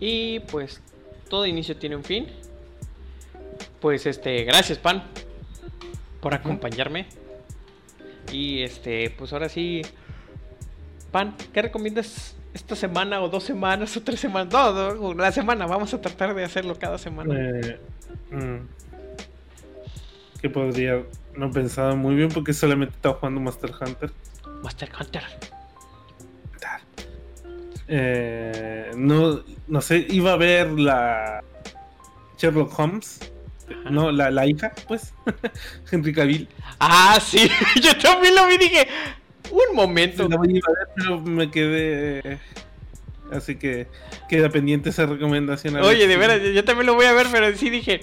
[0.00, 0.80] Y pues
[1.28, 2.26] todo inicio tiene un fin.
[3.80, 5.04] Pues este, gracias Pan
[6.20, 7.06] por acompañarme.
[8.32, 9.82] Y este, pues ahora sí,
[11.10, 14.52] Pan, ¿qué recomiendas esta semana o dos semanas o tres semanas?
[14.52, 17.34] No, no, la semana, vamos a tratar de hacerlo cada semana.
[17.34, 17.80] Eh,
[18.30, 18.56] mm.
[20.40, 21.02] que podría.
[21.36, 24.10] No he pensado muy bien porque solamente estaba jugando Monster Hunter.
[24.62, 25.22] Master Hunter.
[27.88, 31.42] Eh, no, no sé, iba a ver la
[32.38, 33.20] Sherlock Holmes.
[33.68, 33.90] Ajá.
[33.90, 35.12] No, la, la hija, pues.
[35.90, 36.48] Henry Cavill.
[36.78, 37.48] Ah, sí,
[37.82, 38.88] yo también lo vi y dije,
[39.50, 40.28] un momento.
[40.28, 42.38] La iba a ver, pero me quedé.
[43.32, 43.86] Así que
[44.28, 45.76] queda pendiente esa recomendación.
[45.76, 48.00] a ver Oye, de veras, yo- yo también lo voy a ver, pero sí dije,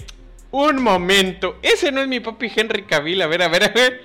[0.52, 4.00] un momento, ese no es mi papi Henry Cavill, a ver, a ver, a ver.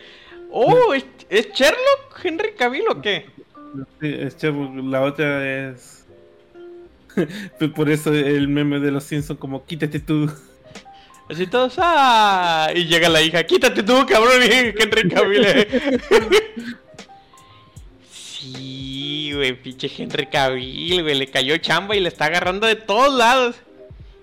[0.51, 3.27] Oh, ¿es, es Sherlock Henry Cavill o qué?
[3.99, 5.97] Sí, es Sherlock, la otra es.
[7.59, 10.31] Pues Por eso el meme de los Simpsons, como quítate tú.
[11.29, 15.45] Así todos, ah, y llega la hija, quítate tú, cabrón, y Henry Cavill.
[18.11, 23.13] sí, güey, pinche Henry Cavill, güey, le cayó chamba y le está agarrando de todos
[23.13, 23.55] lados.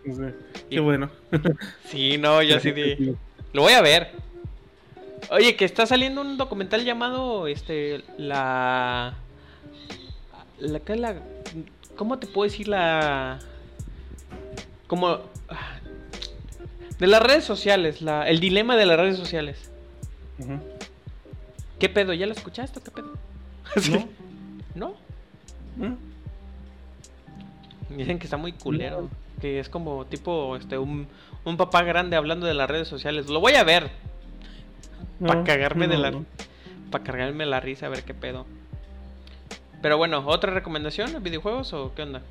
[0.05, 1.11] Y- Qué bueno.
[1.87, 3.15] Sí, no, yo así de...
[3.55, 4.11] Lo voy a ver.
[5.31, 9.15] Oye, que está saliendo un documental llamado, este, la...
[10.60, 11.16] La la...
[11.97, 13.39] ¿Cómo te puedo decir la...
[14.86, 15.18] Como...
[16.98, 18.28] De las redes sociales, la...
[18.28, 19.70] el dilema de las redes sociales.
[21.78, 22.12] ¿Qué pedo?
[22.12, 23.12] ¿Ya lo escuchaste qué pedo?
[24.74, 24.94] ¿No?
[25.76, 25.86] ¿No?
[25.89, 25.97] ¿Mm?
[27.97, 29.09] Dicen que está muy culero.
[29.40, 31.06] Que es como tipo este un,
[31.44, 33.28] un papá grande hablando de las redes sociales.
[33.28, 33.90] Lo voy a ver.
[35.24, 36.12] Para cagarme de la.
[36.90, 38.47] Para cargarme la risa a ver qué pedo.
[39.81, 41.23] Pero bueno, ¿otra recomendación?
[41.23, 42.23] ¿Videojuegos o qué onda?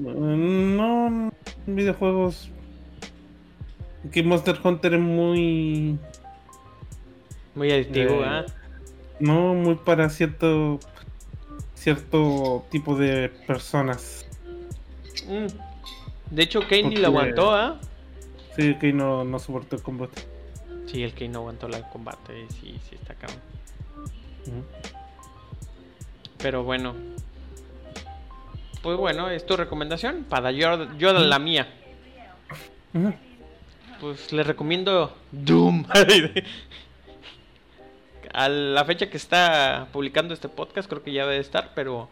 [0.00, 1.32] No,
[1.66, 2.50] videojuegos.
[4.10, 5.98] Que Monster Hunter es muy.
[7.54, 8.46] Muy adictivo, Eh, ¿ah?
[9.20, 10.80] No, muy para cierto.
[11.74, 14.26] Cierto tipo de personas.
[15.28, 15.46] Mm.
[16.34, 17.78] De hecho, Kane ni lo aguantó, ¿ah?
[18.56, 20.22] Sí, que no, no soportó el combate.
[20.86, 22.46] Sí, el Kane no aguantó el combate.
[22.48, 23.40] Sí, sí, está cabrón.
[24.46, 24.95] Ujú.
[26.46, 26.94] Pero bueno.
[28.80, 30.24] Pues bueno, es tu recomendación.
[30.28, 31.66] Para yo, yo la mía.
[34.00, 35.86] Pues les recomiendo Doom.
[38.32, 42.08] A la fecha que está publicando este podcast, creo que ya debe estar, pero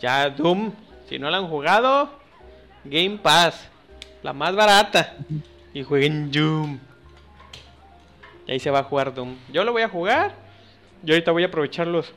[0.00, 0.72] ya Doom,
[1.06, 2.08] si no la han jugado,
[2.82, 3.68] Game Pass,
[4.22, 5.16] la más barata,
[5.74, 6.78] y jueguen Doom.
[8.46, 9.36] Y ahí se va a jugar Doom.
[9.52, 10.46] Yo lo voy a jugar.
[11.02, 12.14] Yo ahorita voy a aprovechar los.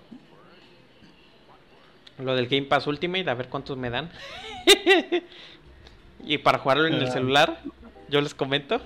[2.20, 4.10] Lo del Game Pass Ultimate, a ver cuántos me dan.
[6.26, 7.12] y para jugarlo en el Ah.
[7.12, 7.62] celular,
[8.10, 8.82] yo les comento.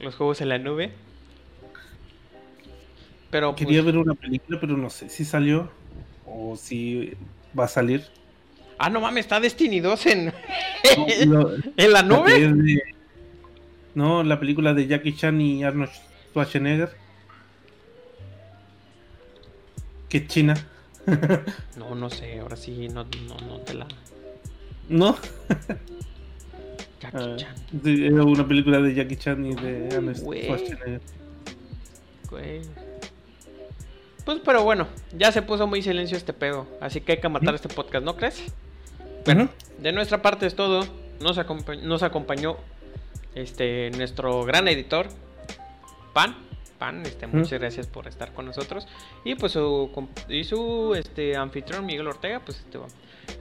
[0.00, 0.92] Los juegos en la nube.
[3.30, 5.70] Pero pues, Quería ver una película, pero no sé si salió
[6.26, 7.12] o si
[7.58, 8.04] va a salir.
[8.78, 10.32] Ah, no mames, está Destiny 2 en,
[11.26, 12.38] No, en la nube.
[12.52, 12.82] de-
[13.94, 15.90] no, la película de Jackie Chan y Arnold
[16.30, 16.90] Schwarzenegger.
[20.08, 20.54] Que es China.
[21.76, 23.86] No, no sé, ahora sí, no, no, no te la.
[24.88, 25.16] ¿No?
[27.00, 27.54] Jackie Ah, Chan,
[27.84, 30.42] era una película de Jackie Chan y de Arnold Güey.
[30.44, 31.00] Schwarzenegger.
[32.30, 32.60] güey.
[34.24, 36.66] Pues, pero bueno, ya se puso muy silencio este pedo.
[36.80, 38.42] Así que hay que matar este podcast, ¿no crees?
[39.26, 39.48] Ujú.
[39.80, 40.84] De nuestra parte es todo.
[41.20, 42.56] Nos, acompa- nos acompañó
[43.34, 45.06] este nuestro gran editor,
[46.12, 46.36] Pan.
[46.78, 48.86] Pan, este, muchas gracias por estar con nosotros.
[49.24, 49.90] Y pues su,
[50.28, 52.78] y su este, anfitrión, Miguel Ortega, pues este,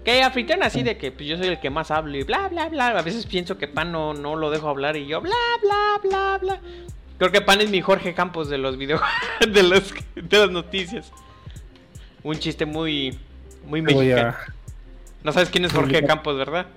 [0.03, 2.69] que anfitrión así de que pues, yo soy el que más hablo y bla, bla,
[2.69, 2.87] bla.
[2.89, 6.37] A veces pienso que Pan no, no lo dejo hablar y yo bla, bla, bla,
[6.41, 6.61] bla.
[7.17, 9.01] Creo que Pan es mi Jorge Campos de los videos,
[9.47, 11.11] de, los, de las noticias.
[12.23, 13.17] Un chiste muy,
[13.65, 14.35] muy mexicano.
[15.23, 16.05] No sabes quién es Jorge.
[16.05, 16.67] Campos, ¿verdad?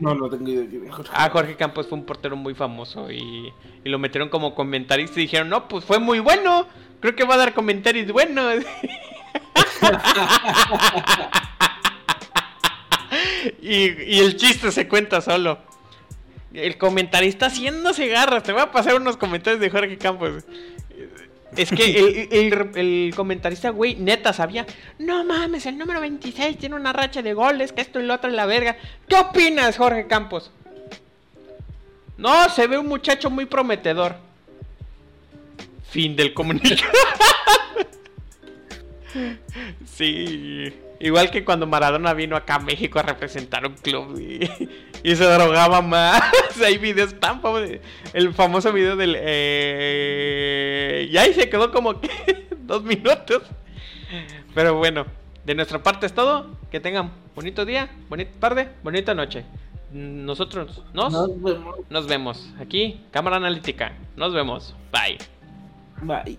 [0.00, 0.92] No, no tengo idea.
[0.92, 1.12] Jorge.
[1.14, 3.52] Ah, Jorge Campos fue un portero muy famoso y,
[3.84, 6.66] y lo metieron como comentarista y dijeron, no, pues fue muy bueno.
[7.00, 8.62] Creo que va a dar comentarios buenos.
[13.62, 15.58] y, y el chiste se cuenta solo.
[16.52, 18.42] El comentarista haciéndose garras.
[18.42, 20.44] Te voy a pasar unos comentarios de Jorge Campos.
[21.56, 24.66] Es que el, comentarista, güey, neta sabía.
[24.98, 28.30] No mames, el número 26 tiene una racha de goles, que esto y lo otro
[28.30, 28.76] es la verga.
[29.08, 30.50] ¿Qué opinas, Jorge Campos?
[32.16, 34.16] No, se ve un muchacho muy prometedor.
[35.90, 36.92] Fin del comunicado.
[39.86, 44.48] sí, igual que cuando Maradona vino acá a México a representar un club y,
[45.02, 46.22] y se drogaba más.
[46.64, 47.78] Hay videos tan famosos.
[48.12, 49.16] El famoso video del.
[49.18, 52.10] Eh, y ahí se quedó como que
[52.62, 53.42] dos minutos.
[54.54, 55.06] Pero bueno,
[55.44, 56.56] de nuestra parte es todo.
[56.70, 59.44] Que tengan bonito día, bonita tarde, bonita noche.
[59.92, 61.76] Nosotros nos, Nos vemos.
[61.90, 63.92] nos vemos aquí, cámara analítica.
[64.16, 64.76] Nos vemos.
[64.92, 65.18] Bye.
[66.02, 66.38] Bye.